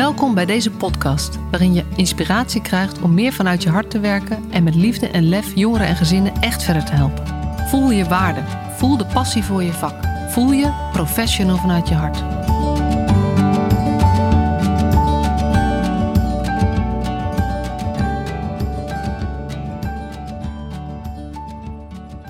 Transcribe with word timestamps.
Welkom 0.00 0.34
bij 0.34 0.46
deze 0.46 0.70
podcast, 0.70 1.38
waarin 1.50 1.74
je 1.74 1.84
inspiratie 1.96 2.62
krijgt 2.62 3.00
om 3.00 3.14
meer 3.14 3.32
vanuit 3.32 3.62
je 3.62 3.68
hart 3.68 3.90
te 3.90 4.00
werken 4.00 4.50
en 4.50 4.62
met 4.62 4.74
liefde 4.74 5.08
en 5.08 5.28
lef 5.28 5.54
jongeren 5.54 5.86
en 5.86 5.96
gezinnen 5.96 6.34
echt 6.34 6.62
verder 6.62 6.84
te 6.84 6.92
helpen. 6.92 7.26
Voel 7.68 7.90
je 7.90 8.04
waarde, 8.04 8.42
voel 8.76 8.96
de 8.96 9.06
passie 9.06 9.44
voor 9.44 9.62
je 9.62 9.72
vak, 9.72 10.04
voel 10.30 10.52
je 10.52 10.88
professional 10.92 11.56
vanuit 11.56 11.88
je 11.88 11.94
hart. 11.94 12.18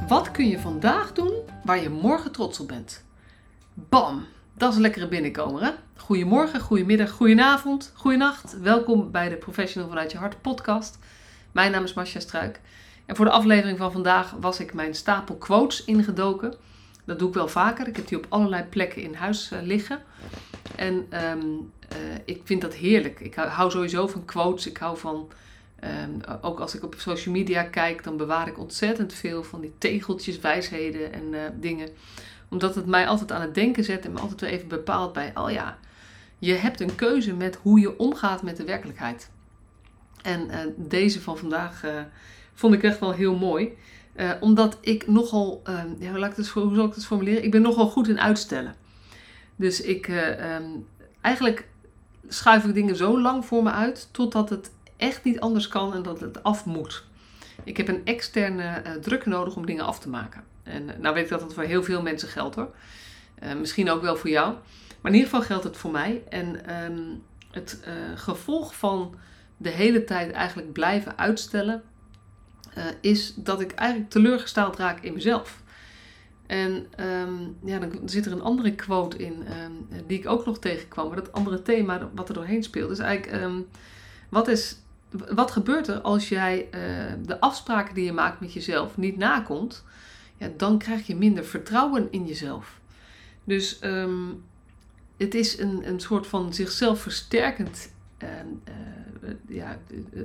Wat 0.08 0.30
kun 0.30 0.48
je 0.48 0.58
vandaag 0.58 1.12
doen 1.12 1.32
waar 1.64 1.82
je 1.82 1.90
morgen 1.90 2.32
trots 2.32 2.60
op 2.60 2.68
bent? 2.68 3.04
Bam! 3.74 4.26
Dat 4.56 4.70
is 4.70 4.76
een 4.76 4.82
lekkere 4.82 5.08
binnenkomer, 5.08 5.62
hè? 5.62 5.70
Goedemorgen, 6.10 6.60
goedemiddag, 6.60 7.10
goedenavond, 7.10 7.92
goedenacht. 7.94 8.60
Welkom 8.60 9.10
bij 9.10 9.28
de 9.28 9.36
Professional 9.36 9.88
vanuit 9.88 10.12
je 10.12 10.18
hart 10.18 10.40
podcast. 10.40 10.98
Mijn 11.52 11.72
naam 11.72 11.84
is 11.84 11.94
Marcia 11.94 12.20
Struik. 12.20 12.60
En 13.06 13.16
voor 13.16 13.24
de 13.24 13.30
aflevering 13.30 13.78
van 13.78 13.92
vandaag 13.92 14.34
was 14.40 14.60
ik 14.60 14.74
mijn 14.74 14.94
stapel 14.94 15.36
quotes 15.36 15.84
ingedoken. 15.84 16.54
Dat 17.04 17.18
doe 17.18 17.28
ik 17.28 17.34
wel 17.34 17.48
vaker. 17.48 17.88
Ik 17.88 17.96
heb 17.96 18.08
die 18.08 18.18
op 18.18 18.26
allerlei 18.28 18.62
plekken 18.62 19.02
in 19.02 19.14
huis 19.14 19.52
uh, 19.52 19.62
liggen. 19.62 20.02
En 20.76 20.94
um, 21.30 21.72
uh, 21.92 21.98
ik 22.24 22.40
vind 22.44 22.60
dat 22.60 22.74
heerlijk. 22.74 23.20
Ik 23.20 23.34
hou 23.34 23.70
sowieso 23.70 24.06
van 24.06 24.24
quotes. 24.24 24.66
Ik 24.66 24.76
hou 24.76 24.98
van, 24.98 25.28
um, 26.04 26.20
ook 26.40 26.60
als 26.60 26.74
ik 26.74 26.84
op 26.84 26.94
social 26.98 27.34
media 27.34 27.62
kijk, 27.62 28.04
dan 28.04 28.16
bewaar 28.16 28.48
ik 28.48 28.58
ontzettend 28.58 29.12
veel 29.12 29.42
van 29.42 29.60
die 29.60 29.72
tegeltjes, 29.78 30.38
wijsheden 30.38 31.12
en 31.12 31.32
uh, 31.32 31.40
dingen 31.54 31.88
omdat 32.48 32.74
het 32.74 32.86
mij 32.86 33.06
altijd 33.06 33.32
aan 33.32 33.40
het 33.40 33.54
denken 33.54 33.84
zet 33.84 34.04
en 34.04 34.12
me 34.12 34.20
altijd 34.20 34.40
weer 34.40 34.50
even 34.50 34.68
bepaalt 34.68 35.12
bij, 35.12 35.30
oh 35.34 35.50
ja, 35.50 35.78
je 36.40 36.54
hebt 36.54 36.80
een 36.80 36.94
keuze 36.94 37.34
met 37.34 37.58
hoe 37.62 37.80
je 37.80 37.98
omgaat 37.98 38.42
met 38.42 38.56
de 38.56 38.64
werkelijkheid. 38.64 39.30
En 40.22 40.46
uh, 40.46 40.56
deze 40.76 41.20
van 41.20 41.38
vandaag 41.38 41.84
uh, 41.84 42.00
vond 42.54 42.74
ik 42.74 42.82
echt 42.82 42.98
wel 42.98 43.12
heel 43.12 43.36
mooi. 43.36 43.76
Uh, 44.16 44.30
omdat 44.40 44.78
ik 44.80 45.06
nogal, 45.06 45.62
ja, 45.98 46.12
hoe, 46.12 46.74
zal 46.74 46.84
ik 46.84 46.94
het 46.94 47.06
formuleren? 47.06 47.44
Ik 47.44 47.50
ben 47.50 47.62
nogal 47.62 47.86
goed 47.86 48.08
in 48.08 48.20
uitstellen. 48.20 48.74
Dus 49.56 49.80
ik, 49.80 50.08
um, 50.08 50.86
eigenlijk 51.20 51.68
schuif 52.28 52.64
ik 52.64 52.74
dingen 52.74 52.96
zo 52.96 53.20
lang 53.20 53.44
voor 53.44 53.62
me 53.62 53.70
uit 53.70 54.08
totdat 54.10 54.50
het 54.50 54.70
echt 54.96 55.24
niet 55.24 55.40
anders 55.40 55.68
kan 55.68 55.94
en 55.94 56.02
dat 56.02 56.20
het 56.20 56.42
af 56.42 56.64
moet. 56.64 57.04
Ik 57.64 57.76
heb 57.76 57.88
een 57.88 58.04
externe 58.04 58.98
druk 59.00 59.26
nodig 59.26 59.56
om 59.56 59.66
dingen 59.66 59.84
af 59.84 59.98
te 59.98 60.08
maken. 60.08 60.44
En 60.62 60.90
nou 61.00 61.14
weet 61.14 61.24
ik 61.24 61.30
dat 61.30 61.40
dat 61.40 61.54
voor 61.54 61.62
heel 61.62 61.82
veel 61.82 62.02
mensen 62.02 62.28
geldt 62.28 62.54
hoor. 62.54 62.74
misschien 63.60 63.90
ook 63.90 64.02
wel 64.02 64.16
voor 64.16 64.30
jou. 64.30 64.54
Maar 65.00 65.12
in 65.12 65.18
ieder 65.18 65.30
geval 65.30 65.46
geldt 65.46 65.64
het 65.64 65.76
voor 65.76 65.90
mij. 65.90 66.22
En 66.28 66.74
um, 66.84 67.22
het 67.50 67.80
uh, 67.88 68.18
gevolg 68.18 68.74
van 68.74 69.14
de 69.56 69.68
hele 69.68 70.04
tijd 70.04 70.30
eigenlijk 70.30 70.72
blijven 70.72 71.18
uitstellen, 71.18 71.82
uh, 72.78 72.84
is 73.00 73.34
dat 73.34 73.60
ik 73.60 73.72
eigenlijk 73.72 74.10
teleurgesteld 74.10 74.76
raak 74.76 75.00
in 75.00 75.12
mezelf. 75.12 75.62
En 76.46 76.86
um, 77.00 77.56
ja, 77.64 77.78
dan 77.78 77.92
zit 78.04 78.26
er 78.26 78.32
een 78.32 78.42
andere 78.42 78.74
quote 78.74 79.16
in 79.16 79.44
um, 79.64 79.88
die 80.06 80.18
ik 80.18 80.28
ook 80.28 80.46
nog 80.46 80.58
tegenkwam. 80.58 81.06
Maar 81.06 81.16
dat 81.16 81.32
andere 81.32 81.62
thema 81.62 82.10
wat 82.14 82.28
er 82.28 82.34
doorheen 82.34 82.62
speelt. 82.62 82.88
Dus 82.88 82.98
eigenlijk, 82.98 83.66
wat, 84.28 84.48
is, 84.48 84.76
wat 85.10 85.50
gebeurt 85.50 85.88
er 85.88 86.00
als 86.00 86.28
jij 86.28 86.68
uh, 86.74 86.80
de 87.26 87.40
afspraken 87.40 87.94
die 87.94 88.04
je 88.04 88.12
maakt 88.12 88.40
met 88.40 88.52
jezelf 88.52 88.96
niet 88.96 89.16
nakomt? 89.16 89.84
Ja, 90.36 90.48
dan 90.56 90.78
krijg 90.78 91.06
je 91.06 91.16
minder 91.16 91.44
vertrouwen 91.44 92.08
in 92.10 92.26
jezelf. 92.26 92.80
Dus 93.44 93.78
het 95.20 95.34
is 95.34 95.58
een, 95.58 95.88
een 95.88 96.00
soort 96.00 96.26
van 96.26 96.54
zichzelf 96.54 97.00
versterkend 97.00 97.92
uh, 98.22 98.28
uh, 99.22 99.30
ja, 99.48 99.78
uh, 100.12 100.22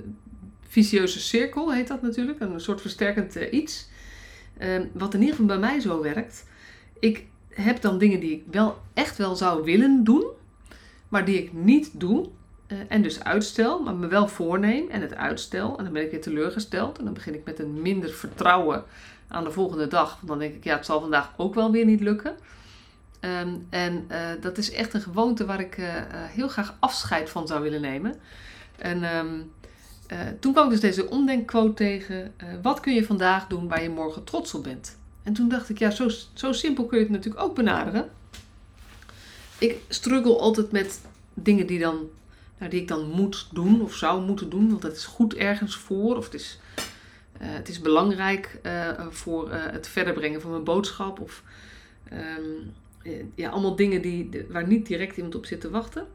vicieuze 0.68 1.20
cirkel, 1.20 1.74
heet 1.74 1.88
dat 1.88 2.02
natuurlijk. 2.02 2.40
Een 2.40 2.60
soort 2.60 2.82
versterkend 2.82 3.36
iets. 3.36 3.88
Ehm, 4.58 4.86
wat 4.94 5.14
in 5.14 5.20
ieder 5.20 5.36
geval 5.36 5.58
bij 5.58 5.70
mij 5.70 5.80
zo 5.80 6.02
werkt. 6.02 6.46
Ik 7.00 7.26
heb 7.50 7.82
dan 7.82 7.98
dingen 7.98 8.20
die 8.20 8.32
ik 8.32 8.44
wel 8.52 8.82
echt 8.94 9.18
wel 9.18 9.36
zou 9.36 9.64
willen 9.64 10.04
doen, 10.04 10.26
maar 11.10 11.26
die 11.26 11.38
ik 11.38 11.54
niet 11.54 12.00
doe. 12.00 12.30
en 12.88 13.02
dus 13.02 13.24
uitstel, 13.24 13.84
maar 13.84 13.96
me 13.96 14.08
wel 14.08 14.28
voorneem 14.28 14.90
en 14.90 15.02
het 15.02 15.16
uitstel. 15.16 15.78
En 15.78 15.84
dan 15.84 15.94
ben 15.94 16.04
ik 16.04 16.12
weer 16.12 16.22
teleurgesteld. 16.22 16.98
En 16.98 17.04
dan 17.04 17.14
begin 17.14 17.34
ik 17.34 17.46
met 17.46 17.60
een 17.60 17.82
minder 17.82 18.10
vertrouwen 18.10 18.84
aan 19.28 19.44
de 19.44 19.52
volgende 19.52 19.88
dag. 19.88 20.16
Want 20.16 20.28
dan 20.28 20.40
denk 20.40 20.56
ik, 20.56 20.64
ja, 20.64 20.76
het 20.76 20.86
zal 20.86 21.02
vandaag 21.02 21.34
ook 21.38 21.56
wel 21.56 21.72
weer 21.72 21.86
niet 21.86 22.02
lukken. 22.02 22.36
Um, 23.26 23.68
en 23.70 24.08
uh, 24.12 24.18
dat 24.42 24.58
is 24.58 24.72
echt 24.72 24.94
een 24.94 25.02
gewoonte 25.02 25.46
waar 25.46 25.60
ik 25.60 25.78
uh, 25.78 25.88
heel 26.12 26.48
graag 26.48 26.76
afscheid 26.80 27.30
van 27.30 27.48
zou 27.48 27.62
willen 27.62 27.82
nemen. 27.82 28.16
En 28.78 29.02
uh, 30.12 30.18
toen 30.40 30.54
kwam 30.54 30.66
ik 30.66 30.72
dus 30.72 30.80
deze 30.80 31.10
omdenkquote 31.10 31.74
tegen. 31.74 32.34
wat 32.62 32.80
kun 32.80 32.94
je 32.94 33.06
vandaag 33.06 33.48
doen 33.48 33.68
waar 33.68 33.84
je 33.84 33.90
morgen 33.90 34.24
trots 34.24 34.54
op 34.54 34.64
bent? 34.64 34.98
En 35.24 35.34
toen 35.34 35.50
dacht 35.50 35.70
ik, 35.70 35.80
ja, 35.80 35.90
zo, 35.90 36.10
zo 36.34 36.52
simpel 36.52 36.86
kun 36.86 36.98
je 36.98 37.04
het 37.04 37.14
natuurlijk 37.14 37.44
ook 37.44 37.56
benaderen. 37.56 38.10
Ik 39.58 39.78
struggle 39.90 40.38
altijd 40.38 40.72
met 40.72 41.02
dingen 41.34 41.68
die, 41.68 41.80
dan, 41.80 42.10
nou, 42.58 42.72
die 42.72 42.82
ik 42.82 42.88
dan 42.88 43.10
moet 43.10 43.48
doen 43.52 43.82
of 43.82 43.96
zou 43.96 44.22
moeten 44.22 44.50
doen. 44.50 44.70
Want 44.70 44.84
het 44.84 44.96
is 44.96 45.06
goed 45.06 45.34
ergens 45.34 45.76
voor 45.76 46.18
of 46.18 46.26
het 46.26 46.34
is, 46.34 46.60
het 47.38 47.70
is 47.70 47.80
belangrijk 47.80 48.60
voor 49.10 49.52
het 49.52 49.88
verder 49.88 50.14
brengen 50.14 50.42
van 50.42 50.52
mijn 50.52 50.64
boodschap. 50.64 51.20
Of 51.20 51.44
um, 52.12 52.18
eh, 52.18 52.85
ja, 53.36 53.50
allemaal 53.50 53.76
dingen 53.76 54.02
die, 54.02 54.30
waar 54.50 54.68
niet 54.68 54.88
direct 54.88 55.16
iemand 55.16 55.36
op 55.36 55.46
zit 55.46 55.62
te 55.62 55.70
wachten. 55.70 56.08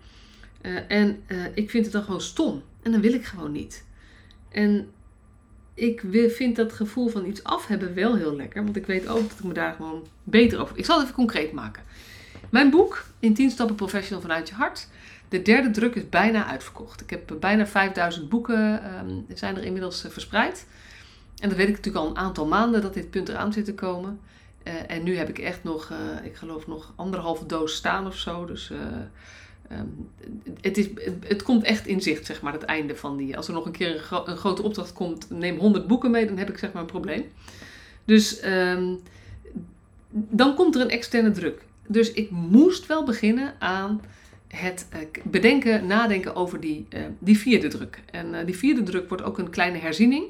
Uh, 0.62 0.78
en 0.88 1.22
uh, 1.28 1.44
ik 1.54 1.70
vind 1.70 1.84
het 1.84 1.92
dan 1.92 2.02
gewoon 2.02 2.20
stom. 2.20 2.62
En 2.82 2.92
dan 2.92 3.00
wil 3.00 3.12
ik 3.12 3.24
gewoon 3.24 3.52
niet. 3.52 3.84
En 4.48 4.88
ik 5.74 6.02
vind 6.28 6.56
dat 6.56 6.72
gevoel 6.72 7.08
van 7.08 7.26
iets 7.26 7.44
af 7.44 7.66
hebben 7.66 7.94
wel 7.94 8.16
heel 8.16 8.36
lekker. 8.36 8.64
Want 8.64 8.76
ik 8.76 8.86
weet 8.86 9.08
ook 9.08 9.28
dat 9.28 9.38
ik 9.38 9.44
me 9.44 9.52
daar 9.52 9.74
gewoon 9.74 10.06
beter 10.24 10.60
over... 10.60 10.78
Ik 10.78 10.84
zal 10.84 10.94
het 10.94 11.04
even 11.04 11.16
concreet 11.16 11.52
maken. 11.52 11.82
Mijn 12.50 12.70
boek, 12.70 13.04
In 13.18 13.34
10 13.34 13.50
stappen 13.50 13.76
professional 13.76 14.20
vanuit 14.20 14.48
je 14.48 14.54
hart. 14.54 14.88
De 15.28 15.42
derde 15.42 15.70
druk 15.70 15.94
is 15.94 16.08
bijna 16.08 16.46
uitverkocht. 16.46 17.00
Ik 17.00 17.10
heb 17.10 17.36
bijna 17.40 17.66
5000 17.66 18.28
boeken 18.28 18.94
um, 18.94 19.26
zijn 19.34 19.56
er 19.56 19.64
inmiddels 19.64 20.06
verspreid. 20.08 20.66
En 21.38 21.48
dat 21.48 21.58
weet 21.58 21.68
ik 21.68 21.76
natuurlijk 21.76 22.04
al 22.04 22.10
een 22.10 22.16
aantal 22.16 22.46
maanden 22.46 22.82
dat 22.82 22.94
dit 22.94 23.10
punt 23.10 23.28
eraan 23.28 23.52
zit 23.52 23.64
te 23.64 23.74
komen. 23.74 24.20
Uh, 24.64 24.72
en 24.86 25.02
nu 25.02 25.16
heb 25.16 25.28
ik 25.28 25.38
echt 25.38 25.64
nog, 25.64 25.90
uh, 25.90 26.24
ik 26.24 26.36
geloof 26.36 26.66
nog 26.66 26.92
anderhalve 26.96 27.46
doos 27.46 27.74
staan 27.74 28.06
of 28.06 28.16
zo. 28.16 28.44
Dus 28.44 28.70
uh, 28.70 29.78
um, 29.78 30.08
het, 30.60 30.78
is, 30.78 30.88
het, 31.26 31.42
komt 31.42 31.64
echt 31.64 31.86
in 31.86 32.02
zicht, 32.02 32.26
zeg 32.26 32.42
maar, 32.42 32.52
het 32.52 32.62
einde 32.62 32.96
van 32.96 33.16
die. 33.16 33.36
Als 33.36 33.48
er 33.48 33.54
nog 33.54 33.66
een 33.66 33.72
keer 33.72 33.94
een, 33.94 33.98
gro 33.98 34.22
een, 34.26 34.36
grote 34.36 34.62
opdracht 34.62 34.92
komt, 34.92 35.30
neem 35.30 35.58
100 35.58 35.86
boeken 35.86 36.10
mee, 36.10 36.26
dan 36.26 36.38
heb 36.38 36.48
ik 36.48 36.58
zeg 36.58 36.72
maar 36.72 36.82
een 36.82 36.88
probleem. 36.88 37.24
Dus 38.04 38.44
um, 38.44 39.00
dan 40.10 40.54
komt 40.54 40.74
er 40.74 40.80
een 40.80 40.90
externe 40.90 41.30
druk. 41.30 41.62
Dus 41.86 42.12
ik 42.12 42.30
moest 42.30 42.86
wel 42.86 43.04
beginnen 43.04 43.54
aan 43.58 44.00
het 44.48 44.86
bedenken, 45.22 45.86
nadenken 45.86 46.34
over 46.34 46.60
die, 46.60 46.86
die 47.18 47.38
vierde 47.38 47.68
druk. 47.68 48.00
En 48.10 48.46
die 48.46 48.56
vierde 48.56 48.82
druk 48.82 49.08
wordt 49.08 49.24
ook 49.24 49.38
een 49.38 49.50
kleine 49.50 49.78
herziening. 49.78 50.24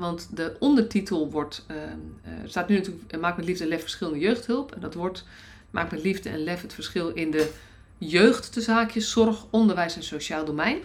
Want 0.00 0.36
de 0.36 0.56
ondertitel 0.58 1.30
wordt, 1.30 1.66
uh, 1.70 1.76
uh, 1.76 2.48
staat 2.48 2.68
nu 2.68 2.76
natuurlijk 2.76 3.20
Maak 3.20 3.36
met 3.36 3.46
liefde 3.46 3.64
en 3.64 3.70
lef 3.70 3.80
verschil 3.80 4.10
in 4.12 4.18
jeugdhulp. 4.18 4.72
En 4.72 4.80
dat 4.80 4.94
wordt 4.94 5.24
Maak 5.70 5.90
met 5.90 6.02
liefde 6.02 6.28
en 6.28 6.38
lef 6.38 6.62
het 6.62 6.72
verschil 6.74 7.08
in 7.08 7.30
de 7.30 7.50
jeugd, 7.98 8.54
de 8.54 8.60
zaakjes, 8.60 9.10
zorg, 9.10 9.46
onderwijs 9.50 9.96
en 9.96 10.02
sociaal 10.02 10.44
domein. 10.44 10.78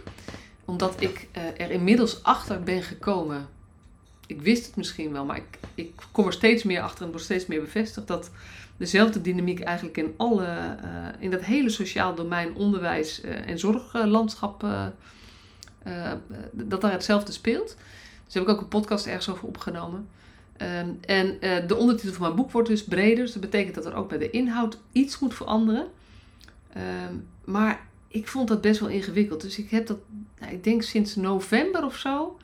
Omdat 0.66 0.96
ik 1.02 1.28
uh, 1.38 1.44
er 1.62 1.72
inmiddels 1.72 2.24
achter 2.24 2.64
ben 2.64 2.84
gekomen. 2.84 3.48
Ik 4.28 4.42
wist 4.42 4.66
het 4.66 4.76
misschien 4.76 5.12
wel, 5.12 5.26
maar 5.26 5.38
ik, 5.38 5.60
ik 5.76 5.94
kom 6.12 6.26
er 6.26 6.34
steeds 6.34 6.64
meer 6.64 6.82
achter 6.82 7.04
en 7.04 7.10
wordt 7.10 7.26
steeds 7.26 7.46
meer 7.46 7.62
bevestigd 7.62 8.08
dat 8.08 8.32
dezelfde 8.78 9.22
dynamiek 9.22 9.60
eigenlijk 9.60 9.98
in, 9.98 10.14
alle, 10.18 10.78
in 11.20 11.32
dat 11.32 11.42
hele 11.42 11.70
sociaal 11.70 12.16
domein, 12.16 12.56
onderwijs 12.56 13.22
en 13.22 13.60
zorglandschap, 13.60 14.66
dat 16.52 16.82
daar 16.82 16.92
hetzelfde 16.92 17.32
speelt. 17.32 17.76
Dus 18.26 18.34
heb 18.34 18.44
ik 18.44 18.50
ook 18.50 18.62
een 18.62 18.68
podcast 18.68 19.06
ergens 19.06 19.30
over 19.30 19.48
opgenomen. 19.48 20.08
Um, 20.62 20.98
en 21.02 21.38
uh, 21.42 21.68
de 21.68 21.76
ondertitel 21.76 22.14
van 22.14 22.22
mijn 22.22 22.36
boek 22.36 22.52
wordt 22.52 22.68
dus 22.68 22.84
breder. 22.84 23.24
Dus 23.24 23.34
dat 23.34 23.42
betekent 23.42 23.76
dat 23.76 23.86
er 23.86 23.94
ook 23.94 24.10
bij 24.10 24.18
de 24.18 24.30
inhoud 24.30 24.80
iets 24.92 25.20
moet 25.20 25.34
veranderen. 25.34 25.88
Um, 26.78 27.28
maar 27.46 27.88
ik 28.08 28.28
vond 28.28 28.48
dat 28.48 28.62
best 28.62 28.80
wel 28.80 28.90
ingewikkeld. 28.90 29.42
Dus 29.42 29.58
ik 29.58 29.70
heb 29.70 29.88
dat, 29.88 29.98
nou, 30.40 30.54
ik 30.54 30.64
denk 30.64 30.82
sinds 30.82 31.16
november 31.16 31.86
of 31.86 31.98
zo. 31.98 32.38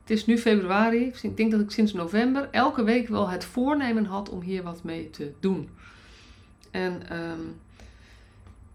Het 0.00 0.10
is 0.10 0.26
nu 0.26 0.38
februari. 0.38 1.12
Ik 1.22 1.36
denk 1.36 1.50
dat 1.50 1.60
ik 1.60 1.70
sinds 1.70 1.92
november 1.92 2.48
elke 2.50 2.82
week 2.84 3.08
wel 3.08 3.28
het 3.28 3.44
voornemen 3.44 4.04
had 4.04 4.28
om 4.28 4.40
hier 4.40 4.62
wat 4.62 4.82
mee 4.82 5.10
te 5.10 5.32
doen. 5.40 5.68
En 6.70 7.16
um, 7.16 7.60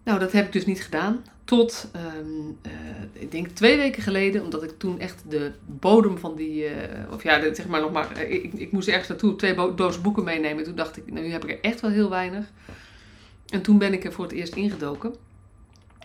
nou, 0.04 0.18
dat 0.18 0.32
heb 0.32 0.46
ik 0.46 0.52
dus 0.52 0.66
niet 0.66 0.82
gedaan. 0.82 1.24
Tot, 1.44 1.90
um, 2.18 2.58
uh, 2.66 2.72
ik 3.12 3.30
denk 3.30 3.48
twee 3.48 3.76
weken 3.76 4.02
geleden, 4.02 4.42
omdat 4.42 4.62
ik 4.62 4.78
toen 4.78 5.00
echt 5.00 5.22
de 5.28 5.52
bodem 5.66 6.18
van 6.18 6.36
die, 6.36 6.64
uh, 6.64 7.12
of 7.12 7.22
ja, 7.22 7.54
zeg 7.54 7.68
maar 7.68 7.80
nog 7.80 7.92
maar, 7.92 8.12
eh, 8.12 8.32
ik, 8.32 8.52
ik 8.52 8.72
moest 8.72 8.88
ergens 8.88 9.08
naartoe 9.08 9.36
twee 9.36 9.74
dozen 9.74 10.02
boeken 10.02 10.24
meenemen. 10.24 10.64
Toen 10.64 10.74
dacht 10.74 10.96
ik, 10.96 11.12
nou, 11.12 11.26
nu 11.26 11.32
heb 11.32 11.44
ik 11.44 11.50
er 11.50 11.60
echt 11.60 11.80
wel 11.80 11.90
heel 11.90 12.10
weinig. 12.10 12.50
En 13.48 13.62
toen 13.62 13.78
ben 13.78 13.92
ik 13.92 14.04
er 14.04 14.12
voor 14.12 14.24
het 14.24 14.32
eerst 14.32 14.54
ingedoken. 14.54 15.14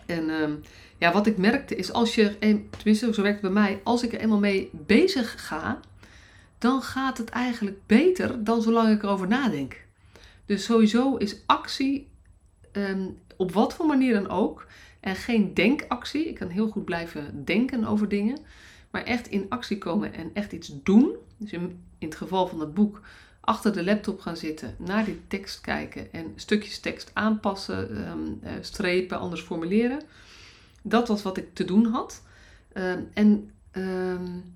En 0.06 0.30
ehm, 0.30 0.52
ja, 0.98 1.12
wat 1.12 1.26
ik 1.26 1.36
merkte 1.36 1.76
is 1.76 1.92
als 1.92 2.14
je, 2.14 2.38
tenminste 2.70 3.14
zo 3.14 3.22
werkt 3.22 3.42
het 3.42 3.52
bij 3.52 3.62
mij, 3.62 3.80
als 3.84 4.02
ik 4.02 4.12
er 4.12 4.20
eenmaal 4.20 4.38
mee 4.38 4.70
bezig 4.72 5.46
ga, 5.46 5.80
dan 6.58 6.82
gaat 6.82 7.18
het 7.18 7.28
eigenlijk 7.28 7.86
beter 7.86 8.44
dan 8.44 8.62
zolang 8.62 8.94
ik 8.94 9.02
erover 9.02 9.28
nadenk. 9.28 9.76
Dus 10.46 10.64
sowieso 10.64 11.16
is 11.16 11.42
actie 11.46 12.08
ehm, 12.72 13.06
op 13.38 13.52
wat 13.52 13.74
voor 13.74 13.86
manier 13.86 14.14
dan 14.14 14.28
ook. 14.28 14.66
En 15.00 15.16
geen 15.16 15.54
denkactie. 15.54 16.28
Ik 16.28 16.34
kan 16.34 16.48
heel 16.48 16.68
goed 16.68 16.84
blijven 16.84 17.44
denken 17.44 17.84
over 17.84 18.08
dingen. 18.08 18.38
Maar 18.90 19.02
echt 19.02 19.28
in 19.28 19.46
actie 19.48 19.78
komen 19.78 20.14
en 20.14 20.30
echt 20.34 20.52
iets 20.52 20.70
doen. 20.82 21.16
Dus 21.36 21.52
in, 21.52 21.84
het 21.98 22.14
geval 22.14 22.46
van 22.46 22.60
het 22.60 22.74
boek 22.74 23.00
achter 23.40 23.72
de 23.72 23.84
laptop 23.84 24.20
gaan 24.20 24.36
zitten, 24.36 24.74
naar 24.78 25.04
die 25.04 25.20
tekst 25.28 25.60
kijken 25.60 26.12
en 26.12 26.32
stukjes 26.36 26.80
tekst 26.80 27.10
aanpassen, 27.14 28.08
um, 28.10 28.40
strepen, 28.60 29.18
anders 29.18 29.40
formuleren. 29.40 30.02
Dat 30.82 31.08
was 31.08 31.22
wat 31.22 31.36
ik 31.36 31.54
te 31.54 31.64
doen 31.64 31.86
had. 31.86 32.22
Um, 32.74 33.08
en 33.14 33.50
um, 33.72 34.54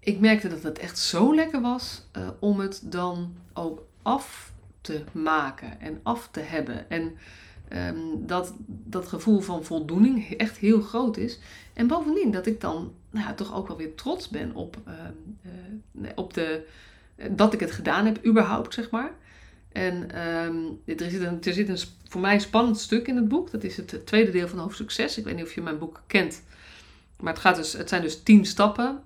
ik 0.00 0.20
merkte 0.20 0.48
dat 0.48 0.62
het 0.62 0.78
echt 0.78 0.98
zo 0.98 1.34
lekker 1.34 1.60
was 1.60 2.02
uh, 2.16 2.28
om 2.40 2.60
het 2.60 2.82
dan 2.84 3.34
ook 3.52 3.82
af 4.02 4.52
te 4.80 5.04
maken 5.12 5.80
en 5.80 6.00
af 6.02 6.28
te 6.30 6.40
hebben. 6.40 6.90
En 6.90 7.16
um, 7.72 8.26
dat 8.26 8.54
dat 8.66 9.08
gevoel 9.08 9.40
van 9.40 9.64
voldoening 9.64 10.32
echt 10.32 10.56
heel 10.56 10.80
groot 10.80 11.16
is. 11.16 11.38
En 11.72 11.86
bovendien 11.86 12.30
dat 12.30 12.46
ik 12.46 12.60
dan 12.60 12.92
nou 13.10 13.34
toch 13.34 13.54
ook 13.54 13.68
wel 13.68 13.76
weer 13.76 13.94
trots 13.94 14.28
ben 14.28 14.54
op, 14.54 14.76
uh, 14.88 16.08
op 16.14 16.34
de, 16.34 16.66
dat 17.30 17.52
ik 17.52 17.60
het 17.60 17.70
gedaan 17.70 18.06
heb, 18.06 18.26
überhaupt, 18.26 18.74
zeg 18.74 18.90
maar. 18.90 19.12
En 19.72 20.20
um, 20.20 20.80
er 20.84 21.10
zit, 21.10 21.20
een, 21.20 21.42
er 21.42 21.52
zit 21.52 21.68
een 21.68 21.78
voor 22.08 22.20
mij 22.20 22.34
een 22.34 22.40
spannend 22.40 22.78
stuk 22.78 23.08
in 23.08 23.16
het 23.16 23.28
boek. 23.28 23.50
Dat 23.50 23.64
is 23.64 23.76
het 23.76 24.06
tweede 24.06 24.30
deel 24.30 24.48
van 24.48 24.58
hoofdstuk 24.58 24.90
6. 24.90 25.18
Ik 25.18 25.24
weet 25.24 25.34
niet 25.34 25.44
of 25.44 25.54
je 25.54 25.60
mijn 25.60 25.78
boek 25.78 26.02
kent. 26.06 26.42
Maar 27.16 27.32
het, 27.32 27.42
gaat 27.42 27.56
dus, 27.56 27.72
het 27.72 27.88
zijn 27.88 28.02
dus 28.02 28.22
tien 28.22 28.44
stappen. 28.46 29.02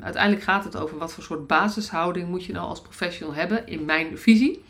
Uiteindelijk 0.00 0.42
gaat 0.42 0.64
het 0.64 0.76
over 0.76 0.98
wat 0.98 1.12
voor 1.12 1.24
soort 1.24 1.46
basishouding 1.46 2.28
moet 2.28 2.44
je 2.44 2.52
nou 2.52 2.68
als 2.68 2.82
professional 2.82 3.34
hebben, 3.34 3.66
in 3.66 3.84
mijn 3.84 4.18
visie. 4.18 4.64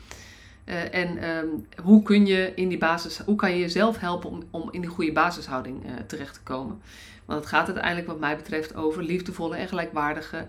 Uh, 0.69 0.95
en 0.95 1.29
um, 1.29 1.67
hoe 1.83 2.03
kun 2.03 2.27
je 2.27 2.53
in 2.55 2.69
die 2.69 2.79
basis, 2.79 3.19
hoe 3.19 3.37
kan 3.37 3.51
je 3.51 3.59
jezelf 3.59 3.99
helpen 3.99 4.31
om, 4.31 4.43
om 4.51 4.69
in 4.71 4.81
die 4.81 4.91
goede 4.91 5.13
basishouding 5.13 5.85
uh, 5.85 5.93
terecht 6.07 6.35
te 6.35 6.41
komen? 6.43 6.83
Want 7.25 7.41
het 7.41 7.49
gaat 7.49 7.67
uiteindelijk, 7.67 8.07
wat 8.07 8.19
mij 8.19 8.37
betreft, 8.37 8.75
over 8.75 9.03
liefdevolle 9.03 9.57
en 9.57 9.69
gelijkwaardige 9.69 10.47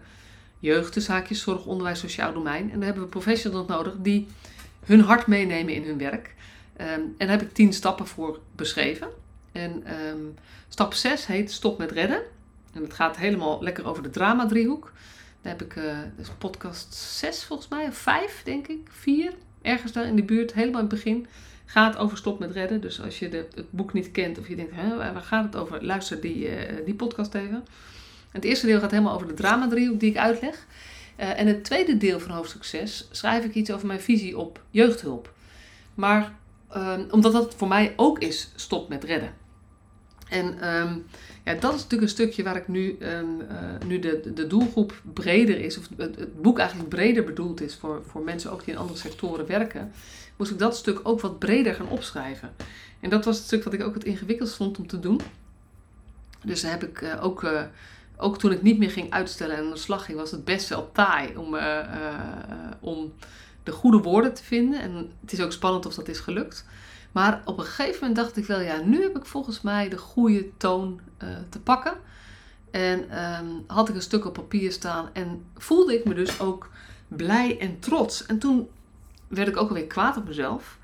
jeugdzaakjes, 0.60 1.42
zorg, 1.42 1.66
onderwijs, 1.66 2.00
sociaal 2.00 2.33
domein. 2.33 2.71
En 2.71 2.75
daar 2.75 2.86
hebben 2.86 3.04
we 3.04 3.10
professionals 3.10 3.68
nodig 3.68 3.95
die 3.98 4.27
hun 4.86 5.01
hart 5.01 5.27
meenemen 5.27 5.74
in 5.74 5.83
hun 5.83 5.98
werk. 5.98 6.36
Um, 6.81 6.86
en 6.88 7.13
daar 7.18 7.30
heb 7.30 7.42
ik 7.42 7.54
tien 7.54 7.74
stappen 7.74 8.07
voor 8.07 8.39
beschreven. 8.56 9.07
En 9.51 9.83
um, 10.07 10.36
stap 10.68 10.94
6 10.94 11.25
heet 11.25 11.51
Stop 11.51 11.77
met 11.77 11.92
redden. 11.92 12.22
En 12.74 12.83
het 12.83 12.94
gaat 12.94 13.18
helemaal 13.18 13.63
lekker 13.63 13.86
over 13.86 14.04
de 14.04 14.10
drama-driehoek. 14.10 14.92
Daar 15.42 15.57
heb 15.57 15.62
ik, 15.62 15.75
dat 16.15 16.25
is 16.25 16.30
podcast 16.38 16.94
6 16.94 17.44
volgens 17.44 17.68
mij, 17.68 17.88
of 17.88 17.98
5 17.98 18.42
denk 18.44 18.68
ik, 18.68 18.88
4. 18.92 19.33
Ergens 19.61 19.91
daar 19.91 20.06
in 20.06 20.15
de 20.15 20.23
buurt, 20.23 20.53
helemaal 20.53 20.81
in 20.81 20.88
het 20.88 20.95
begin, 20.95 21.27
gaat 21.65 21.97
over 21.97 22.17
Stop 22.17 22.39
met 22.39 22.51
redden. 22.51 22.81
Dus 22.81 23.01
als 23.01 23.19
je 23.19 23.29
de, 23.29 23.47
het 23.56 23.71
boek 23.71 23.94
niet 23.94 24.11
kent 24.11 24.39
of 24.39 24.47
je 24.47 24.56
denkt, 24.56 24.75
Hè, 24.75 24.97
waar 24.97 25.21
gaat 25.21 25.44
het 25.44 25.56
over, 25.56 25.85
luister 25.85 26.21
die, 26.21 26.50
uh, 26.50 26.85
die 26.85 26.94
podcast 26.94 27.33
even. 27.33 27.56
En 28.31 28.35
het 28.35 28.44
eerste 28.44 28.65
deel 28.65 28.79
gaat 28.79 28.91
helemaal 28.91 29.13
over 29.13 29.27
de 29.27 29.33
drama-driehoek 29.33 30.00
die 30.00 30.09
ik 30.09 30.17
uitleg. 30.17 30.65
Uh, 31.19 31.39
en 31.39 31.47
het 31.47 31.63
tweede 31.63 31.97
deel 31.97 32.19
van 32.19 32.31
hoofdstuk 32.31 32.63
6 32.63 33.07
schrijf 33.11 33.45
ik 33.45 33.53
iets 33.53 33.71
over 33.71 33.88
mijn 33.88 34.01
visie 34.01 34.38
op 34.38 34.61
jeugdhulp. 34.69 35.33
Maar 35.94 36.33
um, 36.75 37.07
omdat 37.12 37.31
dat 37.31 37.55
voor 37.55 37.67
mij 37.67 37.94
ook 37.95 38.19
is 38.19 38.51
stop 38.55 38.89
met 38.89 39.03
redden. 39.03 39.33
En 40.29 40.75
um, 40.75 41.05
ja, 41.43 41.53
dat 41.53 41.73
is 41.73 41.81
natuurlijk 41.81 42.01
een 42.01 42.09
stukje 42.09 42.43
waar 42.43 42.55
ik 42.55 42.67
nu, 42.67 42.97
um, 43.01 43.41
uh, 43.41 43.87
nu 43.87 43.99
de, 43.99 44.31
de 44.33 44.47
doelgroep 44.47 45.01
breder 45.13 45.59
is, 45.59 45.77
of 45.77 45.89
het, 45.97 46.15
het, 46.15 46.41
boek 46.41 46.59
eigenlijk 46.59 46.89
breder 46.89 47.23
bedoeld 47.23 47.61
is 47.61 47.75
voor, 47.75 48.03
voor 48.05 48.21
mensen 48.21 48.51
ook 48.51 48.63
die 48.63 48.73
in 48.73 48.79
andere 48.79 48.99
sectoren 48.99 49.47
werken, 49.47 49.91
moest 50.35 50.51
ik 50.51 50.59
dat 50.59 50.77
stuk 50.77 50.99
ook 51.03 51.21
wat 51.21 51.39
breder 51.39 51.73
gaan 51.73 51.89
opschrijven. 51.89 52.49
En 52.99 53.09
dat 53.09 53.25
was 53.25 53.37
het 53.37 53.45
stuk 53.45 53.63
wat 53.63 53.73
ik 53.73 53.83
ook 53.83 53.93
het 53.93 54.03
ingewikkeldst 54.03 54.55
vond 54.55 54.77
om 54.77 54.87
te 54.87 54.99
doen. 54.99 55.21
Dus 56.43 56.61
heb 56.61 56.83
ik 56.83 57.01
uh, 57.01 57.23
ook, 57.23 57.43
uh, 57.43 57.61
ook 58.17 58.39
toen 58.39 58.51
ik 58.51 58.61
niet 58.61 58.77
meer 58.77 58.91
ging 58.91 59.11
uitstellen 59.11 59.57
en 59.57 59.63
aan 59.63 59.71
de 59.71 59.77
slag 59.77 60.05
ging, 60.05 60.17
was 60.17 60.31
het 60.31 60.45
best 60.45 60.69
wel 60.69 60.91
taai 60.91 61.37
om, 61.37 61.57
om 62.79 63.13
de 63.63 63.71
goede 63.71 63.97
woorden 63.97 64.33
te 64.33 64.43
vinden. 64.43 64.81
En 64.81 65.11
het 65.21 65.31
is 65.31 65.41
ook 65.41 65.51
spannend 65.51 65.85
of 65.85 65.95
dat 65.95 66.07
is 66.07 66.19
gelukt. 66.19 66.65
Maar 67.11 67.41
op 67.45 67.57
een 67.57 67.65
gegeven 67.65 67.97
moment 68.00 68.15
dacht 68.15 68.38
ik 68.38 68.45
wel, 68.45 68.59
ja, 68.59 68.81
nu 68.81 69.01
heb 69.01 69.17
ik 69.17 69.25
volgens 69.25 69.61
mij 69.61 69.89
de 69.89 69.97
goede 69.97 70.57
toon 70.57 71.00
uh, 71.23 71.29
te 71.50 71.59
pakken. 71.59 71.94
En 72.71 73.00
um, 73.39 73.63
had 73.67 73.89
ik 73.89 73.95
een 73.95 74.01
stuk 74.01 74.25
op 74.25 74.33
papier 74.33 74.71
staan 74.71 75.09
en 75.13 75.44
voelde 75.57 75.94
ik 75.94 76.06
me 76.06 76.13
dus 76.13 76.39
ook 76.39 76.69
blij 77.07 77.59
en 77.59 77.79
trots. 77.79 78.25
En 78.25 78.39
toen 78.39 78.67
werd 79.27 79.47
ik 79.47 79.57
ook 79.57 79.69
alweer 79.69 79.88
kwaad 79.88 80.17
op 80.17 80.27
mezelf. 80.27 80.77